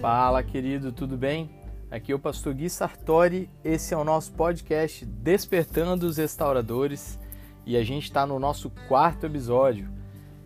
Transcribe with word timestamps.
Fala, 0.00 0.42
querido, 0.42 0.92
tudo 0.92 1.14
bem? 1.14 1.50
Aqui 1.90 2.10
é 2.10 2.14
o 2.14 2.18
pastor 2.18 2.54
Gui 2.54 2.70
Sartori, 2.70 3.50
esse 3.62 3.92
é 3.92 3.96
o 3.98 4.02
nosso 4.02 4.32
podcast 4.32 5.04
Despertando 5.04 6.06
os 6.06 6.16
Restauradores 6.16 7.18
e 7.66 7.76
a 7.76 7.84
gente 7.84 8.04
está 8.04 8.24
no 8.24 8.38
nosso 8.38 8.70
quarto 8.88 9.26
episódio. 9.26 9.90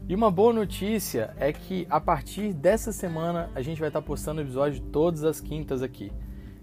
E 0.08 0.14
uma 0.14 0.28
boa 0.28 0.52
notícia 0.52 1.32
é 1.38 1.52
que 1.52 1.86
a 1.88 2.00
partir 2.00 2.52
dessa 2.52 2.90
semana 2.90 3.48
a 3.54 3.62
gente 3.62 3.78
vai 3.78 3.90
estar 3.90 4.00
tá 4.00 4.06
postando 4.06 4.40
episódio 4.40 4.80
todas 4.90 5.22
as 5.22 5.40
quintas 5.40 5.82
aqui, 5.82 6.10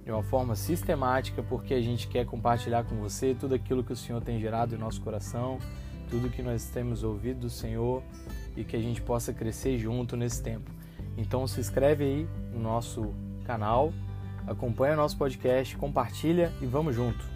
de 0.04 0.12
uma 0.12 0.23
forma 0.23 0.54
sistemática, 0.54 1.42
porque 1.42 1.73
a 1.73 1.82
gente 1.82 2.10
quer 2.10 2.26
compartilhar 2.26 2.84
com 2.84 2.98
você 2.98 3.34
tudo 3.34 3.55
aquilo 3.55 3.86
que 3.86 3.94
o 3.94 3.96
Senhor 3.96 4.21
tem 4.21 4.38
gerado 4.38 4.76
em 4.76 4.78
nosso 4.78 5.00
coração, 5.00 5.60
tudo 6.10 6.30
que 6.30 6.42
nós 6.42 6.66
temos 6.66 7.04
ouvido 7.04 7.39
do 7.39 7.50
Senhor 7.50 8.04
e 8.54 8.66
que 8.66 8.76
a 8.76 8.82
gente 8.82 9.02
possa 9.02 9.32
crescer 9.32 9.78
junto 9.78 10.18
nesse 10.18 10.44
tempo. 10.44 10.80
Então 11.18 11.48
se 11.48 11.60
inscreve 11.60 12.04
aí 12.04 12.28
no 12.54 12.60
nosso 12.60 13.14
canal, 13.46 13.94
acompanha 14.48 14.96
nosso 14.96 15.18
podcast, 15.18 15.76
compartilha 15.78 16.52
e 16.62 16.66
vamos 16.66 16.96
junto. 16.96 17.32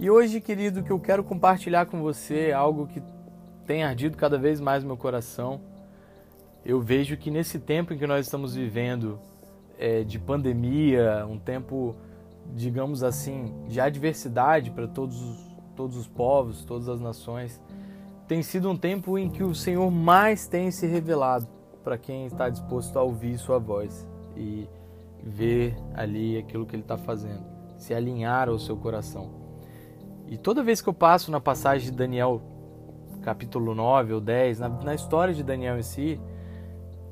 E 0.00 0.10
hoje, 0.10 0.40
querido, 0.40 0.82
que 0.82 0.90
eu 0.90 0.98
quero 0.98 1.22
compartilhar 1.22 1.86
com 1.86 2.00
você 2.00 2.52
algo 2.52 2.86
que 2.86 3.02
tem 3.66 3.84
ardido 3.84 4.16
cada 4.16 4.38
vez 4.38 4.60
mais 4.60 4.82
no 4.82 4.88
meu 4.88 4.96
coração. 4.96 5.60
Eu 6.64 6.80
vejo 6.80 7.16
que 7.16 7.30
nesse 7.30 7.58
tempo 7.58 7.92
em 7.92 7.98
que 7.98 8.06
nós 8.06 8.24
estamos 8.24 8.54
vivendo 8.54 9.18
é, 9.78 10.04
de 10.04 10.18
pandemia, 10.18 11.26
um 11.28 11.38
tempo 11.38 11.94
digamos 12.54 13.02
assim, 13.02 13.54
de 13.68 13.80
adversidade 13.80 14.70
para 14.70 14.86
todos 14.86 15.20
os, 15.20 15.56
todos 15.76 15.96
os 15.96 16.06
povos, 16.06 16.64
todas 16.64 16.88
as 16.88 17.00
nações, 17.00 17.60
tem 18.26 18.42
sido 18.42 18.70
um 18.70 18.76
tempo 18.76 19.16
em 19.18 19.30
que 19.30 19.42
o 19.42 19.54
Senhor 19.54 19.90
mais 19.90 20.46
tem 20.46 20.70
se 20.70 20.86
revelado 20.86 21.48
para 21.82 21.96
quem 21.96 22.26
está 22.26 22.48
disposto 22.48 22.98
a 22.98 23.02
ouvir 23.02 23.38
Sua 23.38 23.58
voz 23.58 24.06
e 24.36 24.68
ver 25.22 25.76
ali 25.94 26.36
aquilo 26.36 26.66
que 26.66 26.76
Ele 26.76 26.82
está 26.82 26.98
fazendo, 26.98 27.44
se 27.76 27.94
alinhar 27.94 28.48
ao 28.48 28.58
seu 28.58 28.76
coração. 28.76 29.30
E 30.26 30.36
toda 30.36 30.62
vez 30.62 30.82
que 30.82 30.88
eu 30.88 30.94
passo 30.94 31.30
na 31.30 31.40
passagem 31.40 31.90
de 31.90 31.96
Daniel, 31.96 32.42
capítulo 33.22 33.74
9 33.74 34.12
ou 34.12 34.20
10, 34.20 34.60
na, 34.60 34.68
na 34.68 34.94
história 34.94 35.32
de 35.32 35.42
Daniel 35.42 35.78
em 35.78 35.82
si, 35.82 36.20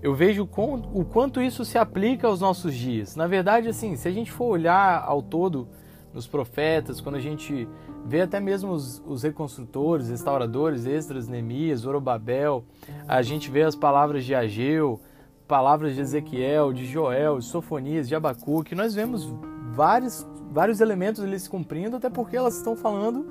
eu 0.02 0.14
vejo 0.14 0.48
o 0.92 1.04
quanto 1.04 1.40
isso 1.40 1.64
se 1.64 1.78
aplica 1.78 2.26
aos 2.26 2.40
nossos 2.40 2.74
dias. 2.74 3.16
Na 3.16 3.26
verdade, 3.26 3.68
assim, 3.68 3.96
se 3.96 4.06
a 4.06 4.10
gente 4.10 4.30
for 4.30 4.46
olhar 4.46 5.02
ao 5.04 5.22
todo 5.22 5.68
nos 6.12 6.26
profetas, 6.26 7.00
quando 7.00 7.16
a 7.16 7.20
gente 7.20 7.68
vê 8.04 8.22
até 8.22 8.40
mesmo 8.40 8.72
os, 8.72 9.02
os 9.06 9.22
reconstrutores, 9.22 10.08
restauradores, 10.08 10.86
Esdras, 10.86 11.28
Neemias, 11.28 11.84
Orobabel, 11.84 12.64
a 13.06 13.20
gente 13.20 13.50
vê 13.50 13.62
as 13.62 13.74
palavras 13.74 14.24
de 14.24 14.34
Ageu, 14.34 15.00
palavras 15.46 15.94
de 15.94 16.00
Ezequiel, 16.00 16.72
de 16.72 16.86
Joel, 16.86 17.38
de 17.38 17.44
Sofonias, 17.44 18.08
de 18.08 18.14
Abacuque, 18.14 18.74
nós 18.74 18.94
vemos 18.94 19.32
vários, 19.72 20.26
vários 20.50 20.80
elementos 20.80 21.22
eles 21.22 21.42
se 21.42 21.50
cumprindo, 21.50 21.96
até 21.96 22.08
porque 22.08 22.36
elas 22.36 22.56
estão 22.56 22.76
falando 22.76 23.26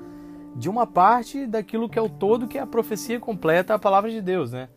de 0.54 0.68
uma 0.68 0.86
parte 0.86 1.46
daquilo 1.46 1.88
que 1.88 1.98
é 1.98 2.02
o 2.02 2.08
todo, 2.08 2.46
que 2.46 2.56
é 2.56 2.60
a 2.60 2.66
profecia 2.66 3.18
completa, 3.20 3.74
a 3.74 3.78
palavra 3.78 4.10
de 4.10 4.22
Deus, 4.22 4.52
né? 4.52 4.68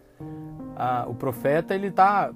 A, 0.80 1.05
o 1.08 1.13
profeta 1.13 1.75
ele 1.75 1.88
está 1.88 2.31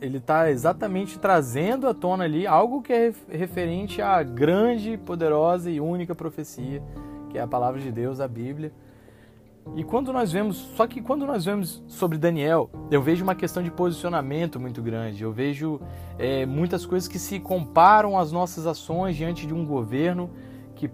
ele 0.00 0.20
tá 0.20 0.50
exatamente 0.50 1.18
trazendo 1.18 1.88
à 1.88 1.94
tona 1.94 2.24
ali 2.24 2.46
algo 2.46 2.82
que 2.82 2.92
é 2.92 3.12
referente 3.30 4.02
à 4.02 4.22
grande, 4.22 4.98
poderosa 4.98 5.70
e 5.70 5.80
única 5.80 6.14
profecia, 6.14 6.82
que 7.30 7.38
é 7.38 7.40
a 7.40 7.46
palavra 7.46 7.80
de 7.80 7.90
Deus, 7.90 8.20
a 8.20 8.28
Bíblia. 8.28 8.70
E 9.76 9.82
quando 9.82 10.12
nós 10.12 10.30
vemos, 10.30 10.56
só 10.56 10.86
que 10.86 11.00
quando 11.00 11.24
nós 11.24 11.46
vemos 11.46 11.82
sobre 11.86 12.18
Daniel, 12.18 12.68
eu 12.90 13.00
vejo 13.00 13.24
uma 13.24 13.34
questão 13.34 13.62
de 13.62 13.70
posicionamento 13.70 14.60
muito 14.60 14.82
grande. 14.82 15.22
Eu 15.22 15.32
vejo 15.32 15.80
é, 16.18 16.44
muitas 16.44 16.84
coisas 16.84 17.08
que 17.08 17.18
se 17.18 17.40
comparam 17.40 18.18
às 18.18 18.30
nossas 18.30 18.66
ações 18.66 19.16
diante 19.16 19.46
de 19.46 19.54
um 19.54 19.64
governo 19.64 20.28
que 20.74 20.90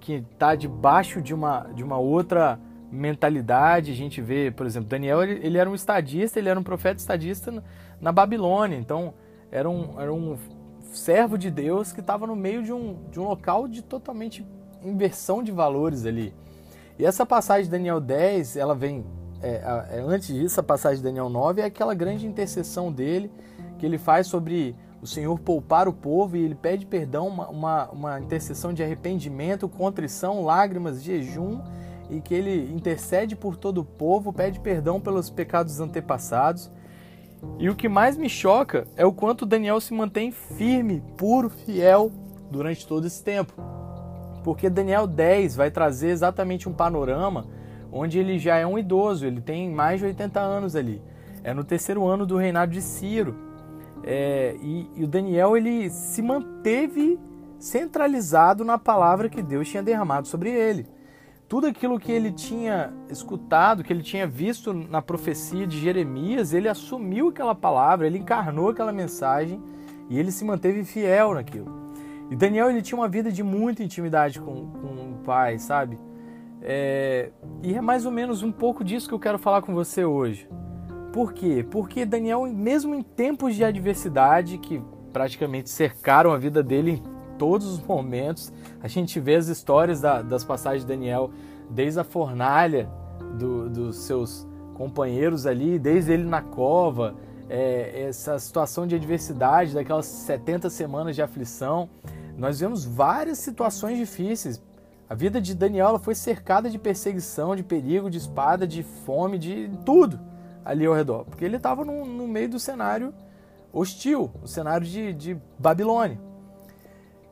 que 0.00 0.24
está 0.32 0.54
debaixo 0.54 1.20
de 1.20 1.34
uma 1.34 1.60
de 1.74 1.84
uma 1.84 1.98
outra 1.98 2.58
mentalidade. 2.90 3.92
A 3.92 3.94
gente 3.94 4.20
vê, 4.20 4.50
por 4.50 4.66
exemplo, 4.66 4.88
Daniel 4.88 5.22
ele, 5.22 5.46
ele 5.46 5.58
era 5.58 5.68
um 5.68 5.74
estadista, 5.74 6.38
ele 6.38 6.48
era 6.48 6.58
um 6.58 6.62
profeta 6.62 7.00
estadista 7.00 7.50
na, 7.50 7.62
na 8.00 8.12
Babilônia. 8.12 8.76
Então, 8.76 9.14
era 9.50 9.68
um, 9.68 10.00
era 10.00 10.12
um 10.12 10.36
servo 10.92 11.36
de 11.38 11.50
Deus 11.50 11.92
que 11.92 12.00
estava 12.00 12.26
no 12.26 12.36
meio 12.36 12.62
de 12.62 12.72
um, 12.72 12.96
de 13.10 13.20
um 13.20 13.24
local 13.24 13.68
de 13.68 13.82
totalmente 13.82 14.46
inversão 14.82 15.42
de 15.42 15.52
valores 15.52 16.06
ali. 16.06 16.34
E 16.98 17.04
essa 17.04 17.24
passagem 17.24 17.64
de 17.64 17.70
Daniel 17.70 18.00
10, 18.00 18.56
ela 18.56 18.74
vem. 18.74 19.04
É, 19.40 19.88
é, 19.92 20.00
antes 20.00 20.34
disso, 20.34 20.58
a 20.58 20.64
passagem 20.64 20.98
de 20.98 21.04
Daniel 21.04 21.28
9 21.28 21.60
é 21.60 21.64
aquela 21.64 21.94
grande 21.94 22.26
intercessão 22.26 22.90
dele 22.90 23.30
que 23.78 23.86
ele 23.86 23.96
faz 23.96 24.26
sobre 24.26 24.74
o 25.00 25.06
Senhor 25.06 25.38
poupar 25.38 25.86
o 25.86 25.92
povo 25.92 26.36
e 26.36 26.42
ele 26.42 26.56
pede 26.56 26.84
perdão, 26.84 27.28
uma, 27.28 27.48
uma, 27.48 27.88
uma 27.90 28.20
intercessão 28.20 28.72
de 28.72 28.82
arrependimento, 28.82 29.68
contrição, 29.68 30.44
lágrimas, 30.44 31.00
jejum 31.00 31.60
e 32.10 32.20
que 32.20 32.34
ele 32.34 32.72
intercede 32.72 33.36
por 33.36 33.56
todo 33.56 33.78
o 33.78 33.84
povo, 33.84 34.32
pede 34.32 34.60
perdão 34.60 35.00
pelos 35.00 35.30
pecados 35.30 35.80
antepassados. 35.80 36.70
E 37.58 37.68
o 37.68 37.76
que 37.76 37.88
mais 37.88 38.16
me 38.16 38.28
choca 38.28 38.86
é 38.96 39.04
o 39.04 39.12
quanto 39.12 39.46
Daniel 39.46 39.80
se 39.80 39.94
mantém 39.94 40.32
firme, 40.32 41.02
puro, 41.16 41.48
fiel 41.48 42.10
durante 42.50 42.86
todo 42.86 43.06
esse 43.06 43.22
tempo. 43.22 43.52
Porque 44.42 44.70
Daniel 44.70 45.06
10 45.06 45.56
vai 45.56 45.70
trazer 45.70 46.08
exatamente 46.08 46.68
um 46.68 46.72
panorama 46.72 47.46
onde 47.92 48.18
ele 48.18 48.38
já 48.38 48.56
é 48.56 48.66
um 48.66 48.78
idoso, 48.78 49.26
ele 49.26 49.40
tem 49.40 49.70
mais 49.70 50.00
de 50.00 50.06
80 50.06 50.40
anos 50.40 50.76
ali. 50.76 51.02
É 51.44 51.54
no 51.54 51.64
terceiro 51.64 52.06
ano 52.06 52.26
do 52.26 52.36
reinado 52.36 52.72
de 52.72 52.82
Ciro. 52.82 53.36
É, 54.02 54.56
e, 54.60 54.90
e 54.96 55.04
o 55.04 55.08
Daniel 55.08 55.56
ele 55.56 55.90
se 55.90 56.22
manteve 56.22 57.18
centralizado 57.58 58.64
na 58.64 58.78
palavra 58.78 59.28
que 59.28 59.42
Deus 59.42 59.68
tinha 59.68 59.82
derramado 59.82 60.26
sobre 60.26 60.50
ele 60.50 60.86
tudo 61.48 61.66
aquilo 61.66 61.98
que 61.98 62.12
ele 62.12 62.30
tinha 62.30 62.92
escutado, 63.08 63.82
que 63.82 63.90
ele 63.90 64.02
tinha 64.02 64.26
visto 64.26 64.74
na 64.74 65.00
profecia 65.00 65.66
de 65.66 65.80
Jeremias, 65.80 66.52
ele 66.52 66.68
assumiu 66.68 67.28
aquela 67.28 67.54
palavra, 67.54 68.06
ele 68.06 68.18
encarnou 68.18 68.68
aquela 68.68 68.92
mensagem 68.92 69.60
e 70.10 70.18
ele 70.18 70.30
se 70.30 70.44
manteve 70.44 70.84
fiel 70.84 71.32
naquilo. 71.32 71.88
E 72.30 72.36
Daniel 72.36 72.68
ele 72.68 72.82
tinha 72.82 72.98
uma 72.98 73.08
vida 73.08 73.32
de 73.32 73.42
muita 73.42 73.82
intimidade 73.82 74.38
com, 74.38 74.70
com 74.72 75.12
o 75.12 75.22
pai, 75.24 75.58
sabe? 75.58 75.98
É, 76.60 77.30
e 77.62 77.74
é 77.74 77.80
mais 77.80 78.04
ou 78.04 78.12
menos 78.12 78.42
um 78.42 78.52
pouco 78.52 78.84
disso 78.84 79.08
que 79.08 79.14
eu 79.14 79.18
quero 79.18 79.38
falar 79.38 79.62
com 79.62 79.74
você 79.74 80.04
hoje. 80.04 80.46
Por 81.14 81.32
quê? 81.32 81.64
Porque 81.70 82.04
Daniel, 82.04 82.42
mesmo 82.42 82.94
em 82.94 83.02
tempos 83.02 83.54
de 83.54 83.64
adversidade 83.64 84.58
que 84.58 84.82
praticamente 85.14 85.70
cercaram 85.70 86.30
a 86.30 86.36
vida 86.36 86.62
dele 86.62 87.02
todos 87.38 87.66
os 87.66 87.80
momentos. 87.80 88.52
A 88.82 88.88
gente 88.88 89.18
vê 89.20 89.36
as 89.36 89.48
histórias 89.48 90.00
da, 90.00 90.22
das 90.22 90.44
passagens 90.44 90.82
de 90.82 90.88
Daniel, 90.88 91.30
desde 91.70 92.00
a 92.00 92.04
fornalha 92.04 92.88
do, 93.38 93.70
dos 93.70 93.96
seus 93.98 94.46
companheiros 94.74 95.46
ali, 95.46 95.78
desde 95.78 96.12
ele 96.12 96.24
na 96.24 96.42
cova, 96.42 97.14
é, 97.48 98.06
essa 98.08 98.38
situação 98.38 98.86
de 98.86 98.94
adversidade, 98.94 99.74
daquelas 99.74 100.06
70 100.06 100.68
semanas 100.70 101.16
de 101.16 101.22
aflição. 101.22 101.88
Nós 102.36 102.60
vemos 102.60 102.84
várias 102.84 103.38
situações 103.38 103.98
difíceis. 103.98 104.62
A 105.08 105.14
vida 105.14 105.40
de 105.40 105.54
Daniel 105.54 105.98
foi 105.98 106.14
cercada 106.14 106.68
de 106.68 106.78
perseguição, 106.78 107.56
de 107.56 107.62
perigo, 107.62 108.10
de 108.10 108.18
espada, 108.18 108.66
de 108.66 108.82
fome, 108.82 109.38
de 109.38 109.70
tudo 109.84 110.20
ali 110.64 110.84
ao 110.84 110.92
redor, 110.92 111.24
porque 111.24 111.46
ele 111.46 111.56
estava 111.56 111.82
no, 111.82 112.04
no, 112.04 112.28
meio 112.28 112.50
do 112.50 112.60
cenário 112.60 113.14
hostil, 113.72 114.30
o 114.42 114.46
cenário 114.46 114.86
de, 114.86 115.14
de 115.14 115.36
Babilônia. 115.58 116.20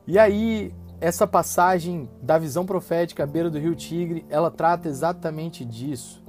E 0.07 0.17
aí, 0.17 0.73
essa 1.01 1.27
passagem 1.27 2.09
da 2.21 2.37
visão 2.37 2.65
profética 2.65 3.23
à 3.23 3.27
beira 3.27 3.49
do 3.49 3.59
rio 3.59 3.75
Tigre, 3.75 4.25
ela 4.29 4.49
trata 4.49 4.87
exatamente 4.87 5.65
disso. 5.65 6.23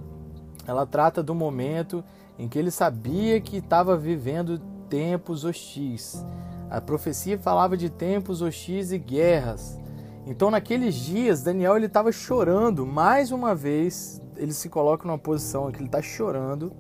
Ela 0.67 0.85
trata 0.85 1.23
do 1.23 1.33
momento 1.33 2.05
em 2.37 2.49
que 2.49 2.59
ele 2.59 2.73
sabia 2.73 3.41
que 3.41 3.59
estava 3.59 3.97
vivendo 3.97 4.59
tempos 4.91 5.45
hostis. 5.45 6.25
A 6.69 6.81
profecia 6.81 7.39
falava 7.39 7.77
de 7.77 7.89
tempos 7.89 8.43
hostis 8.43 8.91
e 8.91 8.99
guerras. 8.99 9.79
Então, 10.27 10.51
naqueles 10.51 10.97
dias, 10.97 11.45
Daniel 11.45 11.77
ele 11.77 11.87
estava 11.87 12.11
chorando. 12.11 12.85
Mais 12.85 13.31
uma 13.31 13.55
vez, 13.55 14.21
ele 14.37 14.53
se 14.53 14.69
coloca 14.69 15.07
numa 15.07 15.19
posição 15.19 15.69
em 15.69 15.73
que 15.73 15.79
ele 15.79 15.87
está 15.87 16.03
chorando, 16.03 16.73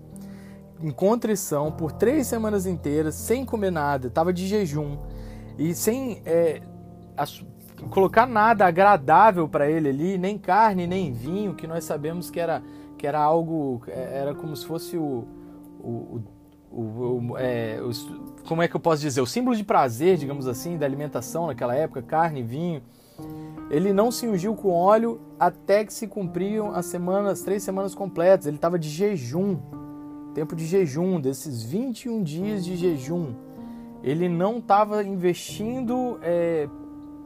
em 0.80 0.90
contrição, 0.90 1.70
por 1.70 1.92
três 1.92 2.26
semanas 2.26 2.66
inteiras, 2.66 3.14
sem 3.14 3.44
comer 3.44 3.70
nada, 3.70 4.08
estava 4.08 4.32
de 4.32 4.46
jejum 4.46 4.98
e 5.58 5.74
sem 5.74 6.22
é, 6.24 6.62
colocar 7.90 8.26
nada 8.26 8.66
agradável 8.66 9.48
para 9.48 9.70
ele 9.70 9.88
ali, 9.88 10.18
nem 10.18 10.36
carne, 10.36 10.86
nem 10.86 11.12
vinho, 11.12 11.54
que 11.54 11.66
nós 11.66 11.84
sabemos 11.84 12.30
que 12.30 12.40
era, 12.40 12.62
que 12.96 13.06
era 13.06 13.20
algo, 13.20 13.82
é, 13.86 14.20
era 14.20 14.34
como 14.34 14.54
se 14.56 14.66
fosse 14.66 14.96
o, 14.96 15.26
o, 15.80 16.20
o, 16.70 16.82
o 17.30 17.38
é, 17.38 17.78
como 18.46 18.62
é 18.62 18.68
que 18.68 18.74
eu 18.74 18.80
posso 18.80 19.02
dizer, 19.02 19.20
o 19.20 19.26
símbolo 19.26 19.56
de 19.56 19.64
prazer, 19.64 20.16
digamos 20.16 20.46
assim, 20.46 20.76
da 20.76 20.86
alimentação 20.86 21.46
naquela 21.46 21.74
época, 21.74 22.02
carne, 22.02 22.42
vinho. 22.42 22.82
ele 23.70 23.92
não 23.92 24.10
se 24.10 24.26
ungiu 24.26 24.54
com 24.54 24.70
óleo 24.70 25.20
até 25.38 25.84
que 25.84 25.92
se 25.92 26.06
cumpriam 26.06 26.74
as 26.74 26.86
semanas, 26.86 27.42
três 27.42 27.62
semanas 27.62 27.94
completas. 27.94 28.46
Ele 28.46 28.56
estava 28.56 28.78
de 28.78 28.88
jejum, 28.88 29.58
tempo 30.34 30.56
de 30.56 30.66
jejum, 30.66 31.20
desses 31.20 31.62
21 31.62 32.22
dias 32.22 32.64
de 32.64 32.76
jejum. 32.76 33.34
Ele 34.02 34.28
não 34.28 34.58
estava 34.58 35.02
investindo 35.02 36.18
é, 36.22 36.68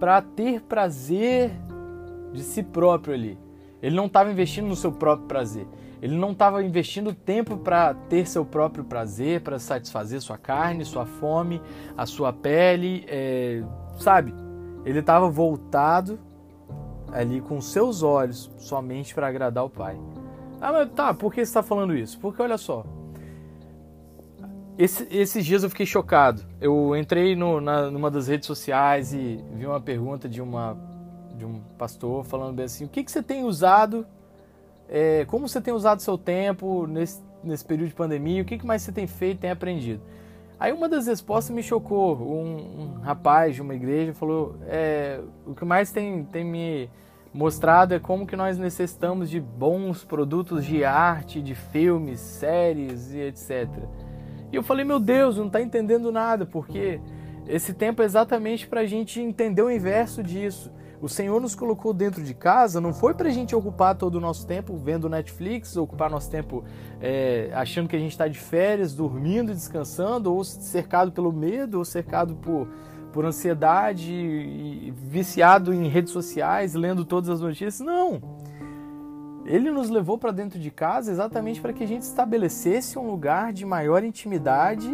para 0.02 0.20
ter 0.20 0.60
prazer 0.62 1.52
de 2.32 2.42
si 2.42 2.60
próprio 2.60 3.14
ali. 3.14 3.38
Ele 3.80 3.94
não 3.94 4.06
estava 4.06 4.32
investindo 4.32 4.66
no 4.66 4.74
seu 4.74 4.90
próprio 4.90 5.28
prazer. 5.28 5.64
Ele 6.02 6.16
não 6.16 6.32
estava 6.32 6.60
investindo 6.60 7.14
tempo 7.14 7.56
para 7.56 7.94
ter 7.94 8.26
seu 8.26 8.44
próprio 8.44 8.82
prazer, 8.82 9.42
para 9.42 9.60
satisfazer 9.60 10.20
sua 10.20 10.36
carne, 10.36 10.84
sua 10.84 11.06
fome, 11.06 11.62
a 11.96 12.04
sua 12.04 12.32
pele, 12.32 13.04
é, 13.06 13.62
sabe? 13.96 14.34
Ele 14.84 14.98
estava 14.98 15.30
voltado 15.30 16.18
ali 17.12 17.40
com 17.40 17.60
seus 17.60 18.02
olhos 18.02 18.50
somente 18.58 19.14
para 19.14 19.28
agradar 19.28 19.64
o 19.64 19.70
Pai. 19.70 19.96
Ah, 20.60 20.72
mas 20.72 20.90
tá, 20.90 21.14
por 21.14 21.32
que 21.32 21.36
você 21.36 21.42
está 21.42 21.62
falando 21.62 21.94
isso? 21.94 22.18
Porque 22.18 22.42
olha 22.42 22.58
só, 22.58 22.84
esse, 24.78 25.06
esses 25.10 25.44
dias 25.44 25.62
eu 25.62 25.70
fiquei 25.70 25.86
chocado. 25.86 26.42
Eu 26.60 26.96
entrei 26.96 27.36
no, 27.36 27.60
na, 27.60 27.90
numa 27.90 28.10
das 28.10 28.28
redes 28.28 28.46
sociais 28.46 29.12
e 29.12 29.42
vi 29.54 29.66
uma 29.66 29.80
pergunta 29.80 30.28
de 30.28 30.40
uma 30.40 30.76
de 31.36 31.44
um 31.44 31.60
pastor 31.78 32.24
falando 32.24 32.54
bem 32.54 32.64
assim: 32.64 32.84
o 32.84 32.88
que, 32.88 33.04
que 33.04 33.10
você 33.10 33.22
tem 33.22 33.44
usado? 33.44 34.06
É, 34.88 35.24
como 35.26 35.48
você 35.48 35.60
tem 35.60 35.72
usado 35.72 36.00
seu 36.00 36.18
tempo 36.18 36.86
nesse, 36.86 37.22
nesse 37.42 37.64
período 37.64 37.88
de 37.88 37.94
pandemia? 37.94 38.42
O 38.42 38.44
que, 38.44 38.58
que 38.58 38.66
mais 38.66 38.82
você 38.82 38.92
tem 38.92 39.06
feito, 39.06 39.40
tem 39.40 39.50
aprendido? 39.50 40.02
Aí 40.58 40.72
uma 40.72 40.88
das 40.88 41.06
respostas 41.06 41.54
me 41.54 41.62
chocou. 41.62 42.16
Um, 42.16 42.82
um 42.82 43.00
rapaz 43.00 43.54
de 43.54 43.62
uma 43.62 43.74
igreja 43.74 44.14
falou: 44.14 44.56
é, 44.66 45.20
o 45.46 45.54
que 45.54 45.64
mais 45.64 45.90
tem, 45.92 46.24
tem 46.24 46.44
me 46.44 46.88
mostrado 47.32 47.94
é 47.94 47.98
como 47.98 48.26
que 48.26 48.36
nós 48.36 48.58
necessitamos 48.58 49.28
de 49.28 49.40
bons 49.40 50.04
produtos 50.04 50.64
de 50.64 50.84
arte, 50.84 51.40
de 51.42 51.54
filmes, 51.54 52.20
séries 52.20 53.12
e 53.12 53.20
etc. 53.20 53.68
E 54.52 54.56
eu 54.56 54.62
falei: 54.62 54.84
meu 54.84 55.00
Deus, 55.00 55.38
não 55.38 55.46
está 55.46 55.60
entendendo 55.60 56.12
nada, 56.12 56.44
porque 56.44 57.00
esse 57.48 57.72
tempo 57.72 58.02
é 58.02 58.04
exatamente 58.04 58.66
para 58.68 58.82
a 58.82 58.86
gente 58.86 59.20
entender 59.20 59.62
o 59.62 59.70
inverso 59.70 60.22
disso. 60.22 60.70
O 61.00 61.08
Senhor 61.08 61.40
nos 61.40 61.56
colocou 61.56 61.92
dentro 61.92 62.22
de 62.22 62.32
casa, 62.32 62.80
não 62.80 62.92
foi 62.92 63.12
para 63.12 63.28
a 63.28 63.32
gente 63.32 63.56
ocupar 63.56 63.96
todo 63.96 64.14
o 64.14 64.20
nosso 64.20 64.46
tempo 64.46 64.76
vendo 64.76 65.08
Netflix, 65.08 65.76
ocupar 65.76 66.08
nosso 66.08 66.30
tempo 66.30 66.62
é, 67.00 67.50
achando 67.54 67.88
que 67.88 67.96
a 67.96 67.98
gente 67.98 68.12
está 68.12 68.28
de 68.28 68.38
férias, 68.38 68.94
dormindo, 68.94 69.52
descansando, 69.52 70.32
ou 70.32 70.44
cercado 70.44 71.10
pelo 71.10 71.32
medo, 71.32 71.78
ou 71.78 71.84
cercado 71.84 72.36
por, 72.36 72.68
por 73.12 73.24
ansiedade, 73.24 74.94
viciado 74.96 75.74
em 75.74 75.88
redes 75.88 76.12
sociais, 76.12 76.74
lendo 76.74 77.04
todas 77.04 77.30
as 77.30 77.40
notícias. 77.40 77.80
Não! 77.80 78.41
Ele 79.44 79.70
nos 79.70 79.90
levou 79.90 80.16
para 80.16 80.30
dentro 80.30 80.58
de 80.58 80.70
casa 80.70 81.10
exatamente 81.10 81.60
para 81.60 81.72
que 81.72 81.82
a 81.82 81.86
gente 81.86 82.02
estabelecesse 82.02 82.98
um 82.98 83.06
lugar 83.06 83.52
de 83.52 83.66
maior 83.66 84.04
intimidade 84.04 84.90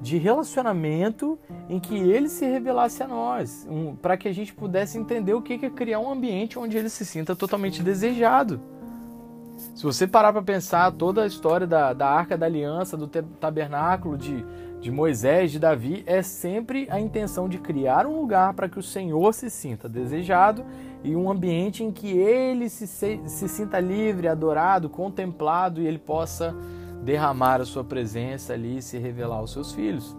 de 0.00 0.18
relacionamento 0.18 1.38
em 1.68 1.80
que 1.80 1.96
ele 1.96 2.28
se 2.28 2.44
revelasse 2.44 3.02
a 3.02 3.08
nós, 3.08 3.66
um, 3.70 3.94
para 3.96 4.16
que 4.16 4.28
a 4.28 4.32
gente 4.32 4.52
pudesse 4.52 4.98
entender 4.98 5.34
o 5.34 5.40
que 5.40 5.54
é 5.54 5.70
criar 5.70 6.00
um 6.00 6.10
ambiente 6.10 6.58
onde 6.58 6.76
ele 6.76 6.88
se 6.88 7.04
sinta 7.04 7.34
totalmente 7.34 7.82
desejado. 7.82 8.60
Se 9.74 9.82
você 9.82 10.06
parar 10.06 10.32
para 10.32 10.42
pensar 10.42 10.92
toda 10.92 11.22
a 11.22 11.26
história 11.26 11.66
da, 11.66 11.92
da 11.92 12.08
Arca 12.08 12.36
da 12.36 12.46
Aliança, 12.46 12.96
do 12.96 13.06
tabernáculo 13.06 14.18
de, 14.18 14.44
de 14.86 14.92
Moisés, 14.92 15.50
de 15.50 15.58
Davi, 15.58 16.04
é 16.06 16.22
sempre 16.22 16.86
a 16.88 17.00
intenção 17.00 17.48
de 17.48 17.58
criar 17.58 18.06
um 18.06 18.20
lugar 18.20 18.54
para 18.54 18.68
que 18.68 18.78
o 18.78 18.82
Senhor 18.82 19.34
se 19.34 19.50
sinta 19.50 19.88
desejado 19.88 20.64
e 21.02 21.16
um 21.16 21.28
ambiente 21.28 21.82
em 21.82 21.90
que 21.90 22.16
ele 22.16 22.68
se, 22.68 22.86
se, 22.86 23.48
sinta 23.48 23.80
livre, 23.80 24.28
adorado, 24.28 24.88
contemplado 24.88 25.82
e 25.82 25.88
ele 25.88 25.98
possa 25.98 26.54
derramar 27.02 27.60
a 27.60 27.64
sua 27.64 27.82
presença 27.82 28.52
ali 28.52 28.78
e 28.78 28.82
se 28.82 28.96
revelar 28.96 29.38
aos 29.38 29.52
seus 29.52 29.72
filhos. 29.72 30.16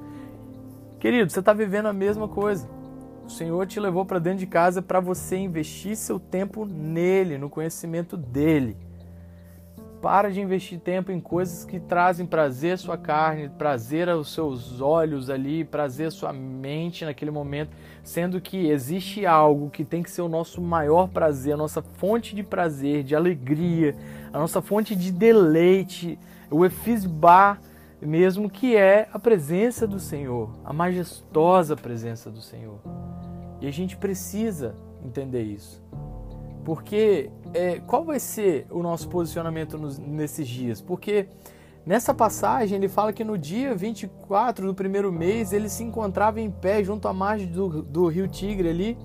Querido, 0.99 1.31
você 1.31 1.39
está 1.39 1.53
vivendo 1.53 1.85
a 1.85 1.93
mesma 1.93 2.27
coisa. 2.27 2.67
O 3.25 3.29
Senhor 3.29 3.65
te 3.67 3.79
levou 3.79 4.03
para 4.03 4.19
dentro 4.19 4.39
de 4.39 4.47
casa 4.47 4.81
para 4.81 4.99
você 4.99 5.37
investir 5.37 5.95
seu 5.95 6.19
tempo 6.19 6.65
nele, 6.65 7.37
no 7.37 7.49
conhecimento 7.49 8.17
dele. 8.17 8.75
Para 10.01 10.29
de 10.31 10.39
investir 10.39 10.79
tempo 10.79 11.11
em 11.11 11.19
coisas 11.19 11.65
que 11.65 11.79
trazem 11.79 12.25
prazer 12.25 12.73
à 12.73 12.77
sua 12.77 12.97
carne, 12.97 13.49
prazer 13.49 14.07
aos 14.07 14.31
seus 14.31 14.79
olhos 14.79 15.29
ali, 15.29 15.63
prazer 15.63 16.07
à 16.07 16.11
sua 16.11 16.31
mente 16.31 17.03
naquele 17.03 17.31
momento, 17.31 17.75
sendo 18.03 18.39
que 18.39 18.69
existe 18.69 19.25
algo 19.25 19.71
que 19.71 19.83
tem 19.83 20.03
que 20.03 20.11
ser 20.11 20.21
o 20.21 20.29
nosso 20.29 20.61
maior 20.61 21.07
prazer, 21.07 21.53
a 21.53 21.57
nossa 21.57 21.81
fonte 21.81 22.35
de 22.35 22.43
prazer, 22.43 23.03
de 23.03 23.15
alegria, 23.15 23.95
a 24.31 24.37
nossa 24.37 24.61
fonte 24.61 24.95
de 24.95 25.11
deleite, 25.11 26.19
o 26.51 26.63
efisbar 26.63 27.59
mesmo, 27.99 28.49
que 28.49 28.75
é 28.75 29.09
a 29.11 29.17
presença 29.17 29.87
do 29.87 29.99
Senhor, 29.99 30.55
a 30.63 30.71
majestosa 30.71 31.75
presença 31.75 32.29
do 32.29 32.41
Senhor. 32.41 32.79
E 33.59 33.67
a 33.67 33.71
gente 33.71 33.97
precisa 33.97 34.75
entender 35.03 35.41
isso. 35.41 35.83
Porque 36.67 37.31
é, 37.53 37.79
qual 37.79 38.03
vai 38.03 38.19
ser 38.19 38.67
o 38.69 38.83
nosso 38.83 39.07
posicionamento 39.07 39.77
nos, 39.77 39.97
nesses 39.97 40.45
dias? 40.45 40.81
Porque 40.81 41.29
nessa 41.85 42.13
passagem 42.13 42.75
ele 42.75 42.89
fala 42.89 43.13
que 43.13 43.23
no 43.23 43.37
dia 43.37 43.73
24 43.73 44.67
do 44.67 44.75
primeiro 44.75 45.09
mês 45.09 45.53
ele 45.53 45.69
se 45.69 45.81
encontrava 45.81 46.41
em 46.41 46.51
pé 46.51 46.83
junto 46.83 47.07
à 47.07 47.13
margem 47.13 47.47
do, 47.47 47.81
do 47.81 48.07
rio 48.07 48.27
Tigre 48.27 48.67
ali. 48.67 48.97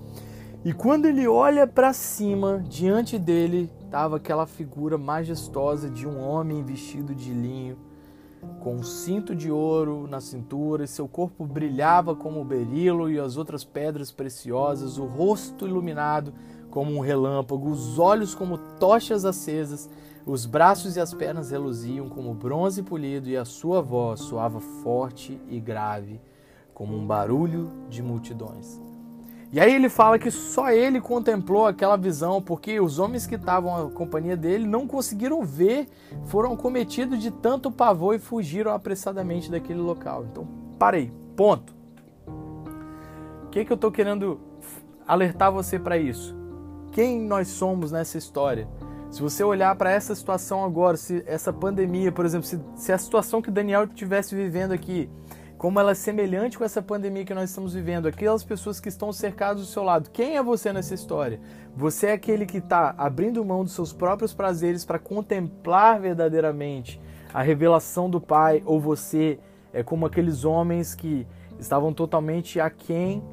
E 0.65 0.73
quando 0.73 1.05
ele 1.05 1.25
olha 1.25 1.65
para 1.65 1.93
cima, 1.93 2.61
diante 2.67 3.17
dele 3.17 3.71
estava 3.85 4.17
aquela 4.17 4.45
figura 4.45 4.97
majestosa 4.97 5.89
de 5.89 6.05
um 6.05 6.19
homem 6.19 6.61
vestido 6.65 7.15
de 7.15 7.31
linho, 7.31 7.77
com 8.59 8.75
um 8.75 8.83
cinto 8.83 9.33
de 9.33 9.49
ouro 9.49 10.05
na 10.05 10.19
cintura, 10.19 10.83
e 10.83 10.87
seu 10.87 11.07
corpo 11.07 11.45
brilhava 11.45 12.13
como 12.13 12.41
o 12.41 12.43
berilo 12.43 13.09
e 13.09 13.17
as 13.17 13.37
outras 13.37 13.63
pedras 13.63 14.11
preciosas, 14.11 14.97
o 14.97 15.05
rosto 15.05 15.65
iluminado 15.65 16.33
como 16.73 16.91
um 16.91 17.01
relâmpago, 17.01 17.69
os 17.69 17.99
olhos 17.99 18.33
como 18.33 18.57
tochas 18.57 19.25
acesas, 19.25 19.87
os 20.25 20.47
braços 20.47 20.95
e 20.95 20.99
as 20.99 21.13
pernas 21.13 21.51
reluziam 21.51 22.09
como 22.09 22.33
bronze 22.33 22.81
polido, 22.81 23.29
e 23.29 23.37
a 23.37 23.45
sua 23.45 23.79
voz 23.79 24.21
soava 24.21 24.59
forte 24.59 25.39
e 25.47 25.59
grave, 25.59 26.19
como 26.73 26.97
um 26.97 27.05
barulho 27.05 27.69
de 27.87 28.01
multidões. 28.01 28.81
E 29.51 29.59
aí 29.59 29.71
ele 29.71 29.87
fala 29.87 30.17
que 30.17 30.31
só 30.31 30.71
ele 30.71 30.99
contemplou 30.99 31.67
aquela 31.67 31.95
visão, 31.95 32.41
porque 32.41 32.79
os 32.79 32.97
homens 32.97 33.27
que 33.27 33.35
estavam 33.35 33.77
à 33.77 33.91
companhia 33.91 34.35
dele 34.35 34.65
não 34.65 34.87
conseguiram 34.87 35.43
ver, 35.43 35.87
foram 36.25 36.57
cometidos 36.57 37.19
de 37.19 37.29
tanto 37.29 37.69
pavor 37.69 38.15
e 38.15 38.19
fugiram 38.19 38.73
apressadamente 38.73 39.51
daquele 39.51 39.79
local. 39.79 40.25
Então, 40.25 40.47
parei, 40.79 41.13
ponto. 41.35 41.71
O 43.45 43.49
que, 43.51 43.63
que 43.63 43.71
eu 43.71 43.75
estou 43.75 43.91
querendo 43.91 44.39
alertar 45.07 45.51
você 45.51 45.77
para 45.77 45.99
isso? 45.99 46.41
Quem 46.93 47.19
nós 47.19 47.47
somos 47.47 47.91
nessa 47.91 48.19
história? 48.19 48.67
Se 49.09 49.19
você 49.19 49.43
olhar 49.43 49.75
para 49.75 49.91
essa 49.91 50.13
situação 50.13 50.63
agora, 50.63 50.95
se 50.95 51.23
essa 51.25 51.51
pandemia, 51.51 52.11
por 52.11 52.23
exemplo, 52.23 52.45
se, 52.45 52.61
se 52.75 52.91
a 52.91 52.97
situação 52.99 53.41
que 53.41 53.49
Daniel 53.49 53.85
estivesse 53.85 54.35
vivendo 54.35 54.73
aqui, 54.73 55.09
como 55.57 55.79
ela 55.79 55.91
é 55.91 55.95
semelhante 55.95 56.55
com 56.55 56.63
essa 56.63 56.83
pandemia 56.83 57.25
que 57.25 57.33
nós 57.33 57.49
estamos 57.49 57.73
vivendo, 57.73 58.07
aquelas 58.07 58.43
pessoas 58.43 58.79
que 58.79 58.89
estão 58.89 59.11
cercadas 59.11 59.63
do 59.63 59.67
seu 59.67 59.81
lado. 59.81 60.11
Quem 60.11 60.37
é 60.37 60.43
você 60.43 60.71
nessa 60.71 60.93
história? 60.93 61.39
Você 61.75 62.07
é 62.07 62.11
aquele 62.13 62.45
que 62.45 62.59
está 62.59 62.93
abrindo 62.95 63.43
mão 63.43 63.63
dos 63.63 63.73
seus 63.73 63.91
próprios 63.91 64.31
prazeres 64.31 64.85
para 64.85 64.99
contemplar 64.99 65.99
verdadeiramente 65.99 67.01
a 67.33 67.41
revelação 67.41 68.07
do 68.07 68.21
Pai, 68.21 68.61
ou 68.67 68.79
você 68.79 69.39
é 69.73 69.81
como 69.81 70.05
aqueles 70.05 70.45
homens 70.45 70.93
que 70.93 71.25
estavam 71.57 71.91
totalmente 71.91 72.59
aquém 72.59 73.23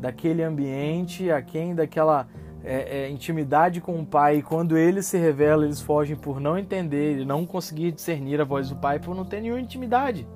daquele 0.00 0.42
ambiente, 0.42 1.30
aquém 1.30 1.74
daquela 1.74 2.28
é, 2.66 3.04
é, 3.04 3.10
intimidade 3.10 3.80
com 3.80 3.98
o 4.00 4.04
Pai, 4.04 4.38
e 4.38 4.42
quando 4.42 4.76
ele 4.76 5.00
se 5.00 5.16
revela, 5.16 5.64
eles 5.64 5.80
fogem 5.80 6.16
por 6.16 6.40
não 6.40 6.58
entender 6.58 7.24
não 7.24 7.46
conseguir 7.46 7.92
discernir 7.92 8.40
a 8.40 8.44
voz 8.44 8.68
do 8.68 8.76
Pai, 8.76 8.98
por 8.98 9.14
não 9.14 9.24
ter 9.24 9.40
nenhuma 9.40 9.60
intimidade. 9.60 10.26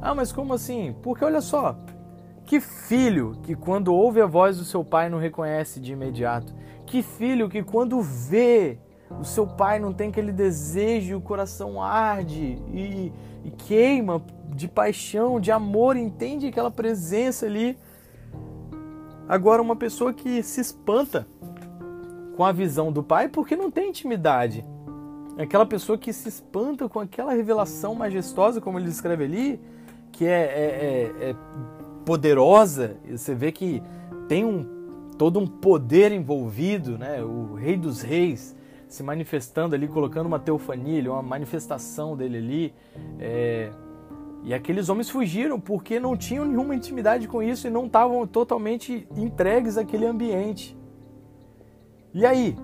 Ah, 0.00 0.14
mas 0.14 0.32
como 0.32 0.54
assim? 0.54 0.94
Porque 1.02 1.24
olha 1.24 1.40
só, 1.40 1.76
que 2.46 2.60
filho 2.60 3.36
que 3.42 3.54
quando 3.54 3.94
ouve 3.94 4.20
a 4.20 4.26
voz 4.26 4.56
do 4.56 4.64
seu 4.64 4.84
pai 4.84 5.08
não 5.08 5.18
reconhece 5.18 5.80
de 5.80 5.92
imediato? 5.92 6.54
Que 6.86 7.02
filho 7.02 7.48
que 7.48 7.62
quando 7.62 8.00
vê 8.00 8.78
o 9.10 9.24
seu 9.24 9.46
pai 9.46 9.78
não 9.78 9.92
tem 9.92 10.08
aquele 10.08 10.32
desejo, 10.32 11.16
o 11.16 11.20
coração 11.20 11.82
arde 11.82 12.58
e, 12.72 13.12
e 13.44 13.50
queima 13.50 14.22
de 14.54 14.68
paixão, 14.68 15.40
de 15.40 15.50
amor, 15.50 15.96
entende 15.96 16.46
aquela 16.46 16.70
presença 16.70 17.46
ali. 17.46 17.76
Agora, 19.28 19.60
uma 19.60 19.76
pessoa 19.76 20.12
que 20.12 20.42
se 20.42 20.60
espanta 20.60 21.26
com 22.36 22.44
a 22.44 22.52
visão 22.52 22.92
do 22.92 23.02
pai 23.02 23.28
porque 23.28 23.56
não 23.56 23.70
tem 23.70 23.88
intimidade. 23.88 24.64
É 25.36 25.42
aquela 25.42 25.66
pessoa 25.66 25.98
que 25.98 26.12
se 26.12 26.28
espanta 26.28 26.88
com 26.88 27.00
aquela 27.00 27.32
revelação 27.32 27.94
majestosa, 27.94 28.60
como 28.60 28.78
ele 28.78 28.88
escreve 28.88 29.24
ali, 29.24 29.60
que 30.12 30.26
é, 30.26 30.30
é, 30.30 31.24
é, 31.24 31.30
é 31.30 31.36
poderosa, 32.04 32.96
você 33.10 33.34
vê 33.34 33.50
que 33.50 33.82
tem 34.28 34.44
um, 34.44 34.64
todo 35.18 35.38
um 35.38 35.46
poder 35.46 36.12
envolvido, 36.12 36.96
né? 36.96 37.22
O 37.22 37.54
Rei 37.54 37.76
dos 37.76 38.00
Reis 38.00 38.54
se 38.88 39.02
manifestando 39.02 39.74
ali, 39.74 39.88
colocando 39.88 40.26
uma 40.26 40.38
teofania, 40.38 41.10
uma 41.10 41.22
manifestação 41.22 42.16
dele 42.16 42.38
ali. 42.38 42.74
E 44.46 44.54
aqueles 44.54 44.88
homens 44.88 45.10
fugiram 45.10 45.58
porque 45.58 45.98
não 45.98 46.16
tinham 46.16 46.44
nenhuma 46.44 46.72
intimidade 46.72 47.26
com 47.26 47.42
isso 47.42 47.66
e 47.66 47.70
não 47.70 47.86
estavam 47.86 48.24
totalmente 48.28 49.04
entregues 49.16 49.76
àquele 49.76 50.06
ambiente. 50.06 50.78
E 52.14 52.24
aí? 52.24 52.56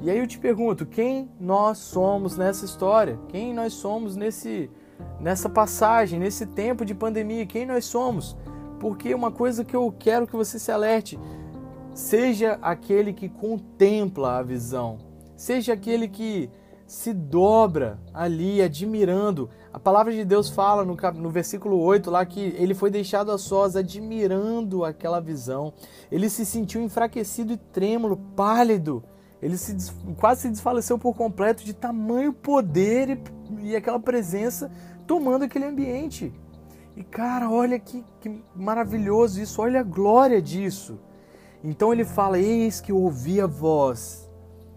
E 0.00 0.08
aí 0.08 0.18
eu 0.18 0.26
te 0.26 0.38
pergunto, 0.38 0.86
quem 0.86 1.30
nós 1.38 1.76
somos 1.76 2.38
nessa 2.38 2.64
história? 2.64 3.18
Quem 3.28 3.52
nós 3.52 3.74
somos 3.74 4.16
nesse 4.16 4.70
nessa 5.20 5.50
passagem, 5.50 6.18
nesse 6.18 6.46
tempo 6.46 6.82
de 6.82 6.94
pandemia? 6.94 7.44
Quem 7.44 7.66
nós 7.66 7.84
somos? 7.84 8.34
Porque 8.80 9.14
uma 9.14 9.30
coisa 9.30 9.66
que 9.66 9.76
eu 9.76 9.94
quero 9.98 10.26
que 10.26 10.34
você 10.34 10.58
se 10.58 10.72
alerte, 10.72 11.18
seja 11.92 12.58
aquele 12.62 13.12
que 13.12 13.28
contempla 13.28 14.38
a 14.38 14.42
visão, 14.42 14.96
seja 15.36 15.74
aquele 15.74 16.08
que 16.08 16.48
se 16.86 17.12
dobra 17.12 17.98
ali 18.12 18.60
admirando. 18.60 19.48
A 19.72 19.78
palavra 19.78 20.12
de 20.12 20.22
Deus 20.24 20.50
fala 20.50 20.84
no, 20.84 20.94
no 21.14 21.30
versículo 21.30 21.80
8 21.80 22.10
lá 22.10 22.26
que 22.26 22.40
ele 22.58 22.74
foi 22.74 22.90
deixado 22.90 23.32
a 23.32 23.38
sós 23.38 23.74
admirando 23.74 24.84
aquela 24.84 25.18
visão. 25.18 25.72
Ele 26.10 26.28
se 26.28 26.44
sentiu 26.44 26.82
enfraquecido 26.82 27.54
e 27.54 27.56
trêmulo, 27.56 28.18
pálido. 28.36 29.02
Ele 29.40 29.56
se, 29.56 29.74
quase 30.20 30.42
se 30.42 30.50
desfaleceu 30.50 30.98
por 30.98 31.16
completo 31.16 31.64
de 31.64 31.72
tamanho 31.72 32.34
poder 32.34 33.10
e, 33.10 33.70
e 33.70 33.76
aquela 33.76 33.98
presença 33.98 34.70
tomando 35.06 35.44
aquele 35.44 35.64
ambiente. 35.64 36.32
E 36.94 37.02
cara, 37.02 37.50
olha 37.50 37.78
que, 37.78 38.04
que 38.20 38.44
maravilhoso 38.54 39.40
isso, 39.40 39.62
olha 39.62 39.80
a 39.80 39.82
glória 39.84 40.42
disso. 40.42 40.98
Então 41.64 41.92
ele 41.92 42.04
fala: 42.04 42.38
Eis 42.38 42.80
que 42.80 42.92
ouvi 42.92 43.40
a 43.40 43.46
voz 43.46 44.30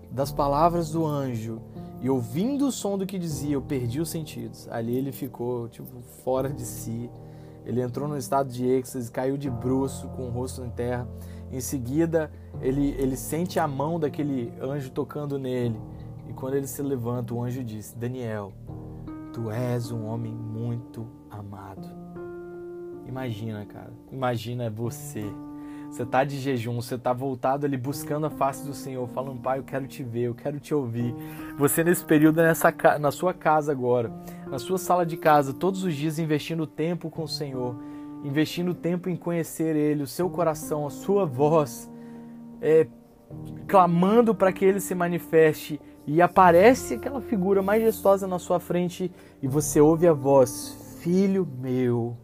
das 0.10 0.32
palavras 0.32 0.92
do 0.92 1.06
anjo, 1.06 1.62
e 2.02 2.10
ouvindo 2.10 2.68
o 2.68 2.72
som 2.72 2.98
do 2.98 3.06
que 3.06 3.18
dizia, 3.18 3.54
eu 3.54 3.62
perdi 3.62 4.00
os 4.00 4.10
sentidos. 4.10 4.68
Ali 4.70 4.96
ele 4.96 5.12
ficou 5.12 5.68
tipo 5.70 6.02
fora 6.24 6.50
de 6.50 6.64
si. 6.64 7.10
Ele 7.66 7.82
entrou 7.82 8.08
num 8.08 8.18
estado 8.18 8.50
de 8.52 8.66
êxtase, 8.66 9.12
caiu 9.12 9.38
de 9.38 9.50
bruço 9.50 10.08
com 10.10 10.28
o 10.28 10.30
rosto 10.30 10.64
em 10.64 10.70
terra. 10.70 11.08
Em 11.52 11.60
seguida, 11.60 12.32
ele, 12.62 12.96
ele 13.00 13.16
sente 13.16 13.60
a 13.60 13.68
mão 13.68 14.00
daquele 14.00 14.54
anjo 14.62 14.92
tocando 14.92 15.40
nele. 15.40 15.80
E 16.30 16.34
quando 16.34 16.56
ele 16.56 16.68
se 16.68 16.82
levanta, 16.82 17.34
o 17.34 17.42
anjo 17.42 17.64
diz: 17.64 17.96
Daniel, 17.98 18.54
tu 19.34 19.50
és 19.50 19.92
um 19.92 20.06
homem 20.06 20.34
muito 20.34 21.08
amado. 21.30 21.88
Imagina, 23.08 23.66
cara. 23.66 23.94
Imagina 24.12 24.70
você 24.70 25.26
você 25.96 26.04
está 26.04 26.26
de 26.26 26.38
jejum, 26.38 26.76
você 26.82 26.96
está 26.96 27.14
voltado 27.14 27.66
ali 27.66 27.78
buscando 27.78 28.26
a 28.26 28.30
face 28.30 28.66
do 28.66 28.74
Senhor, 28.74 29.08
falando, 29.08 29.40
Pai, 29.40 29.60
eu 29.60 29.64
quero 29.64 29.88
te 29.88 30.04
ver, 30.04 30.24
eu 30.24 30.36
quero 30.36 30.60
te 30.60 30.76
ouvir. 30.76 31.16
Você 31.58 31.86
nesse 31.86 32.04
período, 32.04 32.42
nessa, 32.42 32.74
na 33.00 33.12
sua 33.12 33.34
casa 33.34 33.72
agora, 33.72 34.12
na 34.46 34.60
sua 34.60 34.78
sala 34.78 35.06
de 35.06 35.16
casa, 35.16 35.54
todos 35.54 35.86
os 35.86 35.96
dias 35.96 36.20
investindo 36.20 36.68
tempo 36.68 37.10
com 37.10 37.24
o 37.24 37.28
Senhor, 37.30 37.78
investindo 38.26 38.74
tempo 38.74 39.10
em 39.10 39.16
conhecer 39.16 39.74
Ele, 39.74 40.04
o 40.04 40.08
seu 40.08 40.30
coração, 40.30 40.86
a 40.86 40.90
sua 40.90 41.26
voz, 41.26 41.90
é, 42.62 42.88
clamando 43.66 44.36
para 44.36 44.52
que 44.52 44.66
Ele 44.66 44.82
se 44.82 44.94
manifeste 44.94 45.80
e 46.06 46.22
aparece 46.22 46.96
aquela 46.96 47.22
figura 47.22 47.62
majestosa 47.62 48.28
na 48.28 48.38
sua 48.38 48.60
frente 48.60 49.10
e 49.42 49.48
você 49.48 49.80
ouve 49.80 50.06
a 50.06 50.14
voz: 50.14 50.98
Filho 51.00 51.48
meu, 51.58 52.18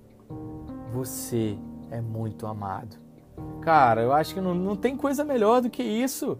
você 0.91 1.57
é 1.89 2.01
muito 2.01 2.45
amado. 2.45 3.10
Cara, 3.61 4.01
eu 4.01 4.11
acho 4.11 4.33
que 4.33 4.41
não, 4.41 4.55
não 4.55 4.75
tem 4.75 4.97
coisa 4.97 5.23
melhor 5.23 5.61
do 5.61 5.69
que 5.69 5.83
isso. 5.83 6.37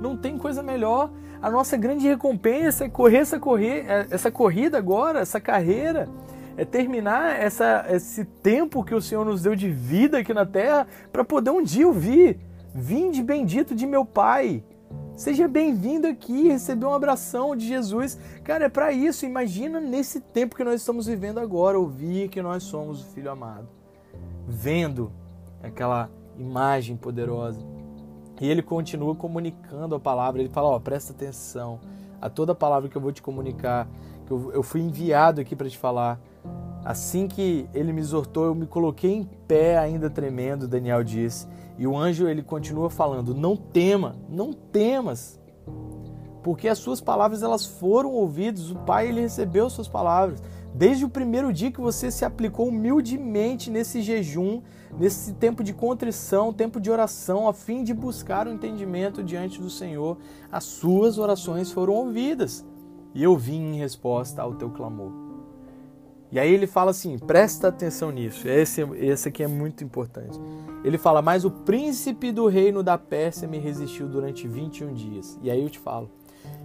Não 0.00 0.16
tem 0.16 0.36
coisa 0.36 0.62
melhor. 0.62 1.10
A 1.40 1.50
nossa 1.50 1.76
grande 1.76 2.06
recompensa 2.06 2.84
é 2.84 2.88
correr 2.88 3.18
essa, 3.18 3.38
correr, 3.38 3.86
é, 3.88 4.06
essa 4.10 4.30
corrida 4.30 4.76
agora, 4.76 5.20
essa 5.20 5.40
carreira. 5.40 6.08
É 6.56 6.64
terminar 6.64 7.40
essa, 7.40 7.86
esse 7.88 8.24
tempo 8.24 8.82
que 8.82 8.94
o 8.94 9.00
Senhor 9.00 9.24
nos 9.24 9.42
deu 9.42 9.54
de 9.54 9.70
vida 9.70 10.18
aqui 10.18 10.34
na 10.34 10.44
terra 10.44 10.88
para 11.12 11.24
poder 11.24 11.50
um 11.50 11.62
dia 11.62 11.86
ouvir: 11.86 12.38
Vinde 12.74 13.22
bendito 13.22 13.74
de 13.74 13.86
meu 13.86 14.04
Pai. 14.04 14.64
Seja 15.16 15.48
bem-vindo 15.48 16.06
aqui, 16.06 16.48
receber 16.48 16.86
um 16.86 16.94
abração 16.94 17.56
de 17.56 17.66
Jesus. 17.66 18.18
Cara, 18.44 18.66
é 18.66 18.68
para 18.68 18.92
isso. 18.92 19.24
Imagina 19.24 19.80
nesse 19.80 20.20
tempo 20.20 20.56
que 20.56 20.64
nós 20.64 20.80
estamos 20.80 21.06
vivendo 21.06 21.38
agora, 21.38 21.78
ouvir 21.78 22.28
que 22.28 22.42
nós 22.42 22.62
somos 22.64 23.02
o 23.02 23.06
Filho 23.06 23.30
amado. 23.30 23.68
Vendo 24.46 25.12
aquela 25.62 26.10
imagem 26.38 26.96
poderosa. 26.96 27.60
E 28.40 28.48
ele 28.48 28.62
continua 28.62 29.14
comunicando 29.14 29.94
a 29.94 30.00
palavra. 30.00 30.40
Ele 30.40 30.48
fala: 30.48 30.68
Ó, 30.68 30.76
oh, 30.76 30.80
presta 30.80 31.12
atenção 31.12 31.80
a 32.20 32.28
toda 32.28 32.54
palavra 32.54 32.88
que 32.88 32.96
eu 32.96 33.02
vou 33.02 33.12
te 33.12 33.22
comunicar, 33.22 33.88
que 34.26 34.32
eu, 34.32 34.52
eu 34.52 34.62
fui 34.62 34.80
enviado 34.80 35.40
aqui 35.40 35.54
para 35.54 35.68
te 35.68 35.78
falar. 35.78 36.20
Assim 36.84 37.26
que 37.26 37.68
ele 37.74 37.92
me 37.92 38.00
exortou, 38.00 38.46
eu 38.46 38.54
me 38.54 38.66
coloquei 38.66 39.12
em 39.12 39.24
pé, 39.24 39.76
ainda 39.76 40.08
tremendo, 40.08 40.68
Daniel 40.68 41.02
disse. 41.02 41.46
E 41.76 41.86
o 41.86 41.96
anjo 41.96 42.28
ele 42.28 42.42
continua 42.42 42.88
falando: 42.88 43.34
Não 43.34 43.56
tema, 43.56 44.16
não 44.28 44.52
temas, 44.52 45.38
porque 46.42 46.68
as 46.68 46.78
suas 46.78 47.00
palavras 47.00 47.42
elas 47.42 47.66
foram 47.66 48.12
ouvidas. 48.12 48.70
O 48.70 48.76
Pai 48.76 49.08
ele 49.08 49.20
recebeu 49.20 49.68
suas 49.68 49.88
palavras. 49.88 50.42
Desde 50.78 51.04
o 51.04 51.08
primeiro 51.08 51.52
dia 51.52 51.72
que 51.72 51.80
você 51.80 52.08
se 52.08 52.24
aplicou 52.24 52.68
humildemente 52.68 53.68
nesse 53.68 54.00
jejum, 54.00 54.62
nesse 54.96 55.32
tempo 55.32 55.64
de 55.64 55.72
contrição, 55.72 56.52
tempo 56.52 56.80
de 56.80 56.88
oração, 56.88 57.48
a 57.48 57.52
fim 57.52 57.82
de 57.82 57.92
buscar 57.92 58.46
o 58.46 58.52
entendimento 58.52 59.20
diante 59.20 59.60
do 59.60 59.68
Senhor, 59.68 60.18
as 60.52 60.62
suas 60.62 61.18
orações 61.18 61.72
foram 61.72 61.94
ouvidas. 61.94 62.64
E 63.12 63.24
eu 63.24 63.36
vim 63.36 63.74
em 63.74 63.78
resposta 63.80 64.40
ao 64.40 64.54
teu 64.54 64.70
clamor. 64.70 65.10
E 66.30 66.38
aí 66.38 66.54
ele 66.54 66.68
fala 66.68 66.92
assim: 66.92 67.18
presta 67.18 67.66
atenção 67.66 68.12
nisso, 68.12 68.46
esse, 68.46 68.82
esse 68.98 69.28
aqui 69.30 69.42
é 69.42 69.48
muito 69.48 69.82
importante. 69.82 70.38
Ele 70.84 70.96
fala: 70.96 71.20
Mas 71.20 71.44
o 71.44 71.50
príncipe 71.50 72.30
do 72.30 72.46
reino 72.46 72.84
da 72.84 72.96
Pérsia 72.96 73.48
me 73.48 73.58
resistiu 73.58 74.06
durante 74.06 74.46
21 74.46 74.94
dias. 74.94 75.40
E 75.42 75.50
aí 75.50 75.60
eu 75.60 75.68
te 75.70 75.80
falo: 75.80 76.08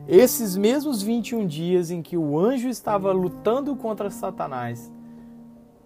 esses 0.08 0.58
mesmos 0.58 1.02
21 1.02 1.48
dias 1.48 1.90
em 1.90 2.02
que 2.02 2.18
o 2.18 2.38
anjo 2.38 2.68
estava 2.68 3.12
lutando 3.12 3.76
contra 3.76 4.10
Satanás, 4.10 4.92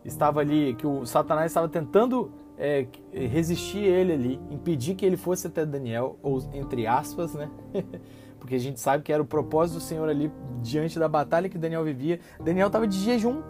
estava 0.04 0.40
ali, 0.40 0.76
que 0.76 0.88
o 0.88 1.06
Satanás 1.06 1.52
estava 1.52 1.68
tentando 1.70 2.32
é, 2.58 2.88
resistir 3.14 3.84
ele 3.84 4.14
ali, 4.14 4.40
impedir 4.50 4.96
que 4.96 5.06
ele 5.06 5.18
fosse 5.18 5.48
até 5.48 5.66
Daniel, 5.66 6.18
ou 6.24 6.42
entre 6.54 6.88
aspas, 6.88 7.34
né? 7.34 7.50
Porque 8.40 8.56
a 8.56 8.60
gente 8.60 8.80
sabe 8.80 9.04
que 9.04 9.12
era 9.12 9.22
o 9.22 9.26
propósito 9.26 9.76
do 9.76 9.82
Senhor 9.82 10.08
ali 10.08 10.32
diante 10.62 10.98
da 10.98 11.08
batalha 11.08 11.50
que 11.50 11.58
Daniel 11.58 11.84
vivia. 11.84 12.20
Daniel 12.40 12.68
estava 12.68 12.88
de 12.88 12.98
jejum. 12.98 13.42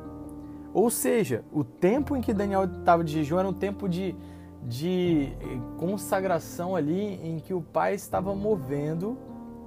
Ou 0.74 0.90
seja, 0.90 1.44
o 1.52 1.64
tempo 1.64 2.16
em 2.16 2.22
que 2.22 2.34
Daniel 2.34 2.64
estava 2.64 3.04
de 3.04 3.14
jejum 3.14 3.38
era 3.38 3.48
um 3.48 3.54
tempo 3.54 3.88
de, 3.88 4.16
de 4.64 5.30
consagração 5.78 6.76
ali 6.76 7.20
em 7.22 7.40
que 7.40 7.54
o 7.54 7.62
Pai 7.62 7.96
estava 7.96 8.34
movendo 8.34 9.18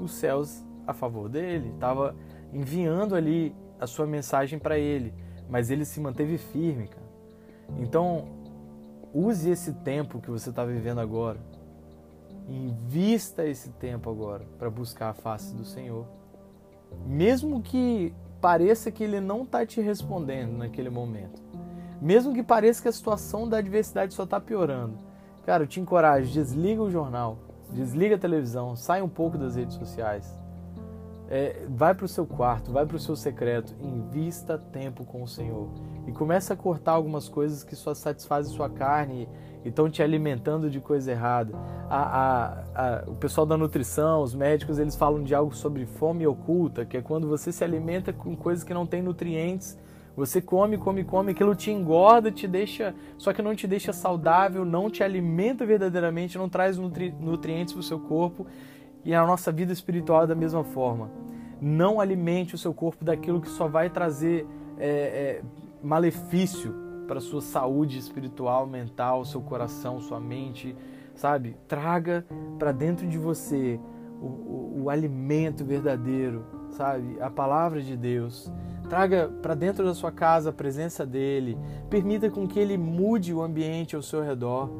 os 0.01 0.13
céus 0.13 0.65
a 0.91 0.95
favor 0.95 1.29
dele, 1.29 1.71
estava 1.75 2.15
enviando 2.53 3.15
ali 3.15 3.55
a 3.79 3.87
sua 3.87 4.07
mensagem 4.07 4.59
para 4.59 4.79
ele, 4.79 5.15
mas 5.49 5.71
ele 5.71 5.85
se 5.85 6.01
manteve 6.01 6.37
firme, 6.37 6.89
cara. 6.89 7.11
Então, 7.79 8.29
use 9.13 9.51
esse 9.51 9.73
tempo 9.73 10.21
que 10.21 10.31
você 10.31 10.51
está 10.51 10.65
vivendo 10.65 11.01
agora, 11.01 11.39
invista 12.49 13.47
esse 13.47 13.71
tempo 13.71 14.11
agora 14.11 14.45
para 14.59 14.69
buscar 14.69 15.11
a 15.11 15.15
face 15.15 15.55
do 15.55 15.65
Senhor, 15.65 16.07
mesmo 17.07 17.63
que 17.63 18.13
pareça 18.41 18.91
que 18.91 19.05
ele 19.05 19.21
não 19.21 19.43
está 19.43 19.65
te 19.65 19.81
respondendo 19.81 20.59
naquele 20.59 20.91
momento, 20.91 21.43
mesmo 22.01 22.35
que 22.35 22.43
pareça 22.43 22.83
que 22.83 22.89
a 22.89 22.93
situação 22.93 23.49
da 23.49 23.59
adversidade 23.59 24.15
só 24.15 24.25
está 24.25 24.41
piorando, 24.41 24.99
cara, 25.45 25.65
eu 25.65 25.67
te 25.67 25.81
encorajo, 25.81 26.33
desliga 26.33 26.83
o 26.83 26.91
jornal, 26.91 27.39
desliga 27.73 28.17
a 28.17 28.19
televisão, 28.19 28.75
sai 28.75 29.01
um 29.01 29.09
pouco 29.09 29.39
das 29.39 29.57
redes 29.57 29.77
sociais 29.77 30.41
é, 31.31 31.65
vai 31.69 31.95
para 31.95 32.05
o 32.05 32.09
seu 32.09 32.27
quarto, 32.27 32.73
vai 32.73 32.85
para 32.85 32.97
o 32.97 32.99
seu 32.99 33.15
secreto, 33.15 33.73
invista 33.81 34.59
tempo 34.59 35.05
com 35.05 35.23
o 35.23 35.29
Senhor 35.29 35.71
e 36.07 36.11
começa 36.11 36.55
a 36.55 36.57
cortar 36.57 36.93
algumas 36.93 37.29
coisas 37.29 37.63
que 37.63 37.77
só 37.77 37.95
satisfazem 37.95 38.53
sua 38.53 38.69
carne 38.69 39.29
e 39.65 39.69
estão 39.69 39.89
te 39.89 40.03
alimentando 40.03 40.69
de 40.69 40.81
coisa 40.81 41.13
errada. 41.13 41.53
A, 41.89 42.03
a, 42.03 42.49
a, 42.75 43.05
o 43.07 43.15
pessoal 43.15 43.47
da 43.47 43.57
nutrição, 43.57 44.23
os 44.23 44.35
médicos, 44.35 44.79
eles 44.81 44.97
falam 44.97 45.23
de 45.23 45.33
algo 45.33 45.55
sobre 45.55 45.87
fome 45.87 46.27
oculta, 46.27 46.85
que 46.85 46.97
é 46.97 47.03
quando 47.03 47.29
você 47.29 47.53
se 47.53 47.63
alimenta 47.63 48.13
com 48.13 48.35
coisas 48.35 48.65
que 48.65 48.75
não 48.75 48.85
têm 48.85 49.01
nutrientes. 49.01 49.79
Você 50.17 50.41
come, 50.41 50.77
come, 50.77 51.05
come, 51.05 51.31
aquilo 51.31 51.55
te 51.55 51.71
engorda, 51.71 52.33
te 52.33 52.49
deixa, 52.49 52.93
só 53.17 53.33
que 53.33 53.41
não 53.41 53.55
te 53.55 53.69
deixa 53.69 53.93
saudável, 53.93 54.65
não 54.65 54.91
te 54.91 55.05
alimenta 55.05 55.65
verdadeiramente, 55.65 56.37
não 56.37 56.49
traz 56.49 56.77
nutri, 56.77 57.15
nutrientes 57.21 57.73
para 57.73 57.81
o 57.81 57.85
seu 57.85 58.01
corpo 58.01 58.47
e 59.05 59.15
a 59.15 59.27
nossa 59.27 59.51
vida 59.51 59.73
espiritual 59.73 60.25
é 60.25 60.27
da 60.27 60.35
mesma 60.35 60.65
forma. 60.65 61.11
Não 61.61 62.01
alimente 62.01 62.55
o 62.55 62.59
seu 62.59 62.73
corpo 62.73 63.05
daquilo 63.05 63.41
que 63.41 63.49
só 63.49 63.69
vai 63.69 63.91
trazer 63.91 64.47
é, 64.79 64.89
é, 64.89 65.43
malefício 65.83 66.75
para 67.07 67.19
a 67.19 67.21
sua 67.21 67.41
saúde 67.41 67.99
espiritual, 67.99 68.67
mental, 68.67 69.25
seu 69.25 69.41
coração, 69.41 70.01
sua 70.01 70.21
mente, 70.21 70.77
sabe? 71.15 71.57
Traga 71.67 72.25
para 72.59 72.73
dentro 72.73 73.07
de 73.07 73.19
você 73.19 73.81
o, 74.21 74.27
o, 74.27 74.83
o 74.85 74.91
alimento 74.91 75.65
verdadeiro, 75.65 76.45
sabe? 76.71 77.21
A 77.21 77.29
palavra 77.29 77.83
de 77.83 77.97
Deus. 77.97 78.51
Traga 78.89 79.29
para 79.43 79.55
dentro 79.55 79.85
da 79.85 79.95
sua 79.95 80.11
casa 80.11 80.51
a 80.51 80.53
presença 80.53 81.07
dele. 81.07 81.57
Permita 81.89 82.31
com 82.31 82.47
que 82.47 82.59
ele 82.59 82.77
mude 82.77 83.33
o 83.33 83.43
ambiente 83.43 83.95
ao 83.95 84.03
seu 84.03 84.23
redor. 84.23 84.71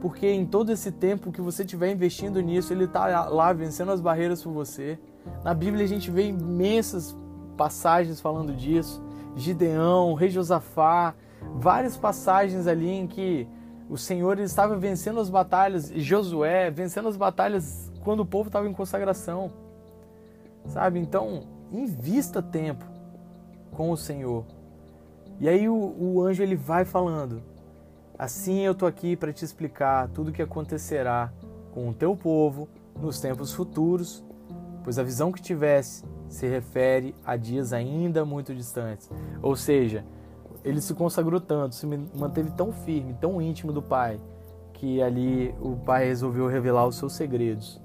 Porque 0.00 0.26
em 0.26 0.46
todo 0.46 0.72
esse 0.72 0.90
tempo 0.90 1.30
que 1.30 1.40
você 1.40 1.62
estiver 1.62 1.92
investindo 1.92 2.40
nisso, 2.40 2.72
ele 2.72 2.84
está 2.84 3.28
lá 3.28 3.52
vencendo 3.52 3.92
as 3.92 4.00
barreiras 4.00 4.42
por 4.42 4.52
você. 4.52 4.98
Na 5.44 5.52
Bíblia 5.52 5.84
a 5.84 5.88
gente 5.88 6.10
vê 6.10 6.28
imensas 6.28 7.16
passagens 7.56 8.20
falando 8.20 8.54
disso. 8.54 9.02
Gideão, 9.36 10.14
rei 10.14 10.30
Josafá, 10.30 11.14
várias 11.54 11.96
passagens 11.96 12.66
ali 12.66 12.90
em 12.90 13.06
que 13.06 13.46
o 13.88 13.98
Senhor 13.98 14.38
estava 14.38 14.76
vencendo 14.76 15.20
as 15.20 15.28
batalhas, 15.28 15.92
Josué 15.94 16.70
vencendo 16.70 17.08
as 17.08 17.16
batalhas 17.16 17.90
quando 18.02 18.20
o 18.20 18.26
povo 18.26 18.48
estava 18.48 18.68
em 18.68 18.72
consagração. 18.72 19.52
Sabe? 20.66 20.98
Então, 20.98 21.42
invista 21.70 22.40
tempo 22.40 22.84
com 23.72 23.90
o 23.90 23.96
Senhor. 23.96 24.44
E 25.38 25.48
aí 25.48 25.68
o, 25.68 25.74
o 25.74 26.22
anjo 26.22 26.42
ele 26.42 26.56
vai 26.56 26.84
falando: 26.84 27.42
Assim 28.20 28.58
eu 28.58 28.74
tô 28.74 28.84
aqui 28.84 29.16
para 29.16 29.32
te 29.32 29.46
explicar 29.46 30.06
tudo 30.08 30.28
o 30.28 30.32
que 30.32 30.42
acontecerá 30.42 31.32
com 31.72 31.88
o 31.88 31.94
teu 31.94 32.14
povo 32.14 32.68
nos 33.00 33.18
tempos 33.18 33.50
futuros, 33.50 34.22
pois 34.84 34.98
a 34.98 35.02
visão 35.02 35.32
que 35.32 35.40
tivesse 35.40 36.04
se 36.28 36.46
refere 36.46 37.14
a 37.24 37.34
dias 37.34 37.72
ainda 37.72 38.22
muito 38.22 38.54
distantes. 38.54 39.08
Ou 39.40 39.56
seja, 39.56 40.04
ele 40.62 40.82
se 40.82 40.92
consagrou 40.92 41.40
tanto, 41.40 41.74
se 41.74 41.86
manteve 41.86 42.50
tão 42.50 42.72
firme, 42.72 43.16
tão 43.18 43.40
íntimo 43.40 43.72
do 43.72 43.80
Pai, 43.80 44.20
que 44.74 45.00
ali 45.00 45.54
o 45.58 45.74
Pai 45.76 46.04
resolveu 46.04 46.46
revelar 46.46 46.86
os 46.86 46.96
seus 46.96 47.14
segredos 47.14 47.80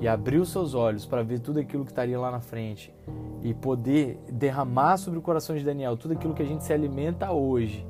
e 0.00 0.08
abriu 0.08 0.44
seus 0.44 0.74
olhos 0.74 1.06
para 1.06 1.22
ver 1.22 1.38
tudo 1.38 1.60
aquilo 1.60 1.84
que 1.84 1.92
estaria 1.92 2.18
lá 2.18 2.32
na 2.32 2.40
frente 2.40 2.92
e 3.40 3.54
poder 3.54 4.18
derramar 4.32 4.96
sobre 4.96 5.20
o 5.20 5.22
coração 5.22 5.54
de 5.54 5.64
Daniel 5.64 5.96
tudo 5.96 6.14
aquilo 6.14 6.34
que 6.34 6.42
a 6.42 6.46
gente 6.46 6.64
se 6.64 6.72
alimenta 6.72 7.30
hoje, 7.30 7.86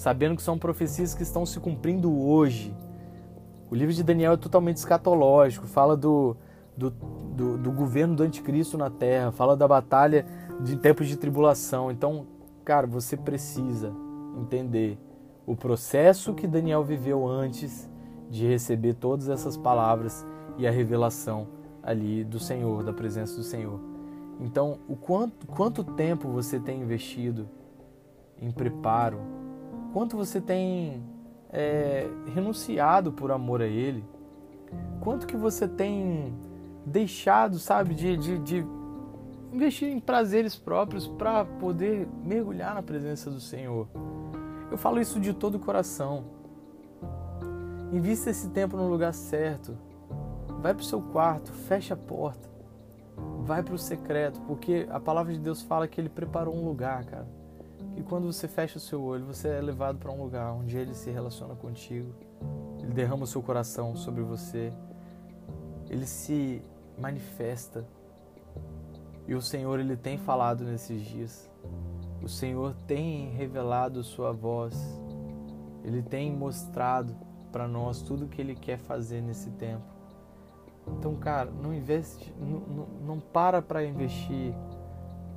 sabendo 0.00 0.34
que 0.34 0.42
são 0.42 0.58
profecias 0.58 1.12
que 1.12 1.22
estão 1.22 1.44
se 1.44 1.60
cumprindo 1.60 2.10
hoje. 2.10 2.74
O 3.70 3.74
livro 3.74 3.92
de 3.92 4.02
Daniel 4.02 4.32
é 4.32 4.36
totalmente 4.38 4.78
escatológico, 4.78 5.66
fala 5.66 5.94
do, 5.94 6.34
do, 6.74 6.88
do, 6.90 7.58
do 7.58 7.70
governo 7.70 8.16
do 8.16 8.22
anticristo 8.22 8.78
na 8.78 8.88
terra, 8.88 9.30
fala 9.30 9.54
da 9.54 9.68
batalha 9.68 10.24
de 10.58 10.78
tempos 10.78 11.06
de 11.06 11.18
tribulação. 11.18 11.90
Então, 11.90 12.26
cara, 12.64 12.86
você 12.86 13.14
precisa 13.14 13.92
entender 14.38 14.98
o 15.46 15.54
processo 15.54 16.32
que 16.32 16.46
Daniel 16.46 16.82
viveu 16.82 17.28
antes 17.28 17.86
de 18.30 18.46
receber 18.46 18.94
todas 18.94 19.28
essas 19.28 19.54
palavras 19.54 20.26
e 20.56 20.66
a 20.66 20.70
revelação 20.70 21.46
ali 21.82 22.24
do 22.24 22.38
Senhor, 22.38 22.82
da 22.82 22.94
presença 22.94 23.36
do 23.36 23.42
Senhor. 23.42 23.78
Então, 24.40 24.78
o 24.88 24.96
quanto, 24.96 25.46
quanto 25.46 25.84
tempo 25.84 26.26
você 26.26 26.58
tem 26.58 26.80
investido 26.80 27.46
em 28.40 28.50
preparo? 28.50 29.39
Quanto 29.92 30.16
você 30.16 30.40
tem 30.40 31.02
é, 31.50 32.06
renunciado 32.32 33.12
por 33.12 33.30
amor 33.30 33.60
a 33.60 33.66
Ele? 33.66 34.04
Quanto 35.00 35.26
que 35.26 35.36
você 35.36 35.66
tem 35.66 36.34
deixado, 36.86 37.58
sabe, 37.58 37.94
de, 37.94 38.16
de, 38.16 38.38
de 38.38 38.66
investir 39.52 39.88
em 39.88 40.00
prazeres 40.00 40.56
próprios 40.56 41.06
para 41.06 41.44
poder 41.44 42.08
mergulhar 42.24 42.74
na 42.74 42.82
presença 42.82 43.30
do 43.30 43.40
Senhor? 43.40 43.88
Eu 44.70 44.78
falo 44.78 45.00
isso 45.00 45.18
de 45.18 45.34
todo 45.34 45.56
o 45.56 45.60
coração. 45.60 46.24
Invista 47.92 48.30
esse 48.30 48.48
tempo 48.50 48.76
no 48.76 48.88
lugar 48.88 49.12
certo 49.12 49.76
Vai 50.60 50.74
para 50.74 50.82
o 50.82 50.84
seu 50.84 51.00
quarto, 51.00 51.52
fecha 51.52 51.94
a 51.94 51.96
porta. 51.96 52.48
Vai 53.38 53.62
para 53.62 53.74
o 53.74 53.78
secreto, 53.78 54.38
porque 54.42 54.86
a 54.90 55.00
palavra 55.00 55.32
de 55.32 55.38
Deus 55.38 55.62
fala 55.62 55.88
que 55.88 55.98
ele 55.98 56.10
preparou 56.10 56.54
um 56.54 56.66
lugar, 56.66 57.02
cara. 57.06 57.26
Que 58.00 58.06
quando 58.06 58.32
você 58.32 58.48
fecha 58.48 58.78
o 58.78 58.80
seu 58.80 59.02
olho, 59.02 59.26
você 59.26 59.48
é 59.48 59.60
levado 59.60 59.98
para 59.98 60.10
um 60.10 60.22
lugar 60.22 60.54
onde 60.54 60.74
ele 60.74 60.94
se 60.94 61.10
relaciona 61.10 61.54
contigo. 61.54 62.14
Ele 62.78 62.94
derrama 62.94 63.24
o 63.24 63.26
seu 63.26 63.42
coração 63.42 63.94
sobre 63.94 64.22
você. 64.22 64.72
Ele 65.86 66.06
se 66.06 66.62
manifesta. 66.98 67.86
E 69.28 69.34
o 69.34 69.42
Senhor 69.42 69.78
ele 69.78 69.98
tem 69.98 70.16
falado 70.16 70.64
nesses 70.64 71.02
dias. 71.02 71.50
O 72.22 72.28
Senhor 72.28 72.74
tem 72.86 73.32
revelado 73.32 74.02
sua 74.02 74.32
voz. 74.32 74.74
Ele 75.84 76.00
tem 76.00 76.34
mostrado 76.34 77.14
para 77.52 77.68
nós 77.68 78.00
tudo 78.00 78.28
que 78.28 78.40
ele 78.40 78.54
quer 78.54 78.78
fazer 78.78 79.20
nesse 79.20 79.50
tempo. 79.50 79.84
Então, 80.86 81.14
cara, 81.16 81.50
não 81.50 81.74
investe, 81.74 82.34
não, 82.40 82.60
não, 82.60 82.86
não 83.04 83.20
para 83.20 83.60
para 83.60 83.84
investir 83.84 84.54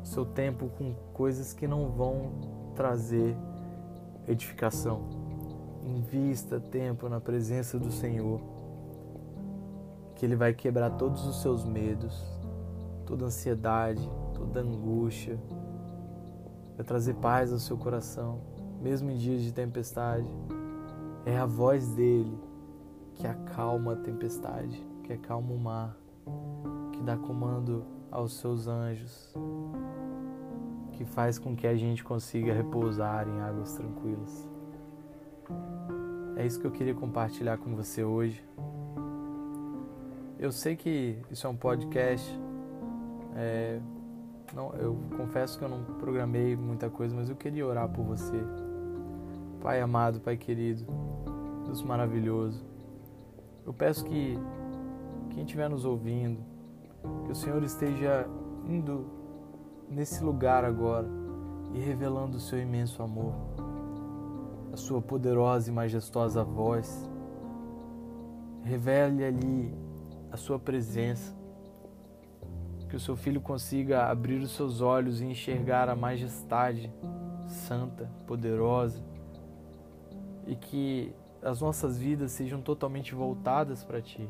seu 0.02 0.26
tempo 0.26 0.70
com 0.78 0.94
coisas 1.14 1.52
que 1.52 1.68
não 1.68 1.90
vão 1.90 2.53
trazer 2.74 3.36
edificação. 4.28 5.02
Invista 5.84 6.60
tempo 6.60 7.10
na 7.10 7.20
presença 7.20 7.80
do 7.80 7.92
Senhor, 7.92 8.42
que 10.16 10.26
Ele 10.26 10.36
vai 10.36 10.54
quebrar 10.54 10.92
todos 10.92 11.26
os 11.26 11.42
seus 11.42 11.66
medos, 11.66 12.24
toda 13.06 13.26
ansiedade, 13.26 14.10
toda 14.34 14.62
angústia, 14.62 15.40
vai 16.76 16.86
trazer 16.86 17.16
paz 17.16 17.52
ao 17.52 17.60
seu 17.60 17.78
coração, 17.78 18.42
mesmo 18.82 19.12
em 19.12 19.18
dias 19.18 19.42
de 19.42 19.54
tempestade. 19.54 20.28
É 21.26 21.38
a 21.38 21.46
voz 21.46 21.88
dele 21.90 22.38
que 23.16 23.28
acalma 23.28 23.94
a 23.94 23.96
tempestade 23.96 24.94
que 25.04 25.14
acalma 25.14 25.54
o 25.54 25.58
mar, 25.58 25.98
que 26.94 27.02
dá 27.02 27.18
comando 27.18 27.86
aos 28.10 28.34
seus 28.40 28.68
anjos, 28.68 29.34
que 31.04 31.12
faz 31.12 31.38
com 31.38 31.56
que 31.56 31.68
a 31.68 31.76
gente 31.76 32.04
consiga 32.04 32.54
repousar 32.54 33.28
em 33.28 33.42
águas 33.42 33.74
tranquilas. 33.74 34.48
É 36.38 36.46
isso 36.46 36.60
que 36.60 36.66
eu 36.66 36.72
queria 36.72 36.96
compartilhar 36.96 37.58
com 37.58 37.76
você 37.76 38.04
hoje. 38.04 38.44
Eu 40.40 40.52
sei 40.52 40.76
que 40.76 41.18
isso 41.30 41.46
é 41.46 41.50
um 41.50 41.56
podcast. 41.56 42.28
É, 43.36 43.80
não, 44.54 44.74
eu 44.76 44.98
confesso 45.18 45.58
que 45.58 45.66
eu 45.66 45.70
não 45.70 45.84
programei 45.84 46.56
muita 46.56 46.90
coisa, 46.90 47.16
mas 47.16 47.30
eu 47.30 47.36
queria 47.36 47.66
orar 47.66 47.90
por 47.90 48.04
você. 48.04 48.42
Pai 49.62 49.82
amado, 49.82 50.20
Pai 50.20 50.38
querido, 50.38 50.86
Deus 51.66 51.82
maravilhoso. 51.82 52.64
Eu 53.66 53.74
peço 53.74 54.04
que 54.06 54.38
quem 55.32 55.44
estiver 55.44 55.70
nos 55.70 55.86
ouvindo, 55.86 56.40
que 57.26 57.32
o 57.32 57.36
Senhor 57.36 57.64
esteja 57.64 58.28
indo 58.68 59.23
nesse 59.90 60.24
lugar 60.24 60.64
agora 60.64 61.08
e 61.74 61.80
revelando 61.80 62.38
o 62.38 62.40
seu 62.40 62.60
imenso 62.60 63.02
amor, 63.02 63.34
a 64.72 64.78
sua 64.78 65.02
poderosa 65.02 65.70
e 65.70 65.74
majestosa 65.74 66.44
voz. 66.44 67.10
Revele 68.64 69.24
ali 69.24 69.74
a 70.32 70.38
sua 70.38 70.58
presença, 70.58 71.36
que 72.90 72.96
o 72.96 73.00
seu 73.00 73.16
filho 73.16 73.42
consiga 73.42 74.06
abrir 74.06 74.42
os 74.42 74.52
seus 74.52 74.82
olhos 74.82 75.22
e 75.22 75.26
enxergar 75.26 75.90
a 75.90 75.96
majestade 75.96 76.92
santa, 77.48 78.10
poderosa, 78.26 79.04
e 80.46 80.56
que 80.56 81.14
as 81.42 81.62
nossas 81.62 81.98
vidas 81.98 82.32
sejam 82.32 82.62
totalmente 82.62 83.14
voltadas 83.14 83.84
para 83.84 84.02
Ti 84.02 84.30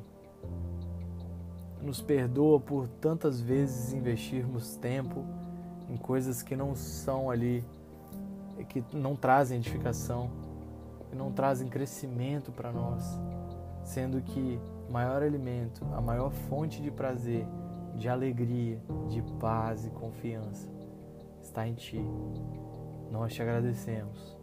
nos 1.84 2.02
perdoa 2.02 2.60
por 2.60 2.88
tantas 2.88 3.42
vezes 3.42 3.94
investirmos 3.94 4.78
tempo 4.78 5.26
em 5.94 5.98
coisas 5.98 6.42
que 6.42 6.56
não 6.56 6.74
são 6.74 7.30
ali, 7.30 7.64
que 8.68 8.84
não 8.92 9.16
trazem 9.16 9.60
edificação, 9.60 10.32
que 11.10 11.16
não 11.16 11.32
trazem 11.32 11.68
crescimento 11.68 12.52
para 12.52 12.72
nós, 12.72 13.22
sendo 13.84 14.20
que 14.22 14.60
o 14.90 14.92
maior 14.92 15.22
alimento, 15.22 15.86
a 15.94 16.02
maior 16.02 16.32
fonte 16.32 16.82
de 16.82 16.90
prazer, 16.90 17.46
de 17.96 18.10
alegria, 18.10 18.82
de 19.08 19.22
paz 19.40 19.86
e 19.86 19.92
confiança 19.92 20.68
está 21.44 21.68
em 21.68 21.76
Ti. 21.76 22.04
Nós 23.12 23.32
te 23.32 23.42
agradecemos. 23.44 24.36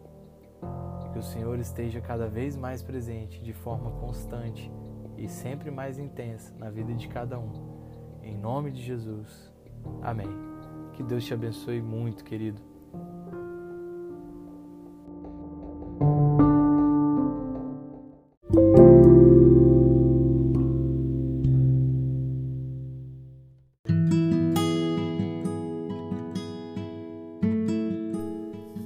Que 1.11 1.19
o 1.19 1.23
Senhor 1.23 1.59
esteja 1.59 1.99
cada 1.99 2.29
vez 2.29 2.55
mais 2.55 2.81
presente 2.81 3.43
de 3.43 3.51
forma 3.51 3.91
constante 3.99 4.71
e 5.17 5.27
sempre 5.27 5.69
mais 5.69 5.99
intensa 5.99 6.55
na 6.57 6.69
vida 6.69 6.93
de 6.93 7.09
cada 7.09 7.37
um. 7.37 7.51
Em 8.23 8.37
nome 8.37 8.71
de 8.71 8.81
Jesus. 8.81 9.51
Amém. 10.01 10.50
Que 11.01 11.07
Deus 11.07 11.25
te 11.25 11.33
abençoe 11.33 11.81
muito, 11.81 12.23
querido. 12.23 12.61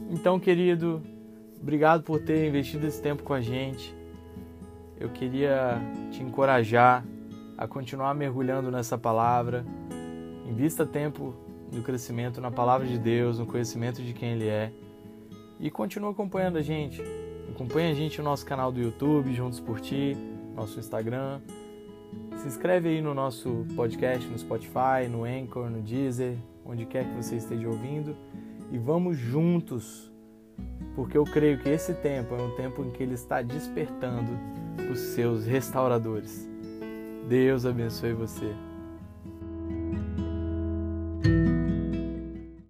Então, 0.10 0.40
querido, 0.40 1.02
obrigado 1.62 2.02
por 2.02 2.22
ter 2.22 2.48
investido 2.48 2.88
esse 2.88 3.02
tempo 3.02 3.24
com 3.24 3.34
a 3.34 3.42
gente. 3.42 3.94
eu 4.98 5.10
queria 5.10 5.82
te 6.12 6.24
encorajar 6.24 7.04
a 7.58 7.68
continuar 7.68 8.14
mergulhando 8.16 8.72
nessa 8.72 8.98
palavra. 8.98 9.66
Invista 10.48 10.86
tempo 10.86 11.45
no 11.76 11.84
crescimento 11.84 12.40
na 12.40 12.50
palavra 12.50 12.88
de 12.88 12.98
Deus, 12.98 13.38
no 13.38 13.46
conhecimento 13.46 14.02
de 14.02 14.14
quem 14.14 14.34
Ele 14.34 14.48
é. 14.48 14.72
E 15.60 15.70
continue 15.70 16.12
acompanhando 16.12 16.58
a 16.58 16.62
gente. 16.62 17.02
Acompanhe 17.50 17.92
a 17.92 17.94
gente 17.94 18.18
no 18.18 18.26
nosso 18.26 18.46
canal 18.46 18.72
do 18.72 18.80
YouTube, 18.80 19.34
Juntos 19.34 19.60
por 19.60 19.80
Ti, 19.80 20.18
nosso 20.56 20.80
Instagram. 20.80 21.40
Se 22.38 22.48
inscreve 22.48 22.90
aí 22.90 23.02
no 23.02 23.14
nosso 23.14 23.66
podcast, 23.76 24.28
no 24.28 24.38
Spotify, 24.38 25.08
no 25.10 25.24
Anchor, 25.24 25.70
no 25.70 25.82
Deezer, 25.82 26.38
onde 26.66 26.86
quer 26.86 27.06
que 27.06 27.16
você 27.16 27.36
esteja 27.36 27.68
ouvindo. 27.68 28.16
E 28.72 28.78
vamos 28.78 29.18
juntos, 29.18 30.12
porque 30.96 31.18
eu 31.18 31.24
creio 31.24 31.60
que 31.60 31.70
esse 31.70 31.94
tempo 31.94 32.36
é 32.36 32.42
um 32.42 32.56
tempo 32.56 32.84
em 32.84 32.92
que 32.92 33.04
Ele 33.04 33.14
está 33.14 33.42
despertando 33.42 34.32
os 34.92 35.00
seus 35.00 35.46
restauradores. 35.46 36.50
Deus 37.28 37.66
abençoe 37.66 38.14
você. 38.14 38.65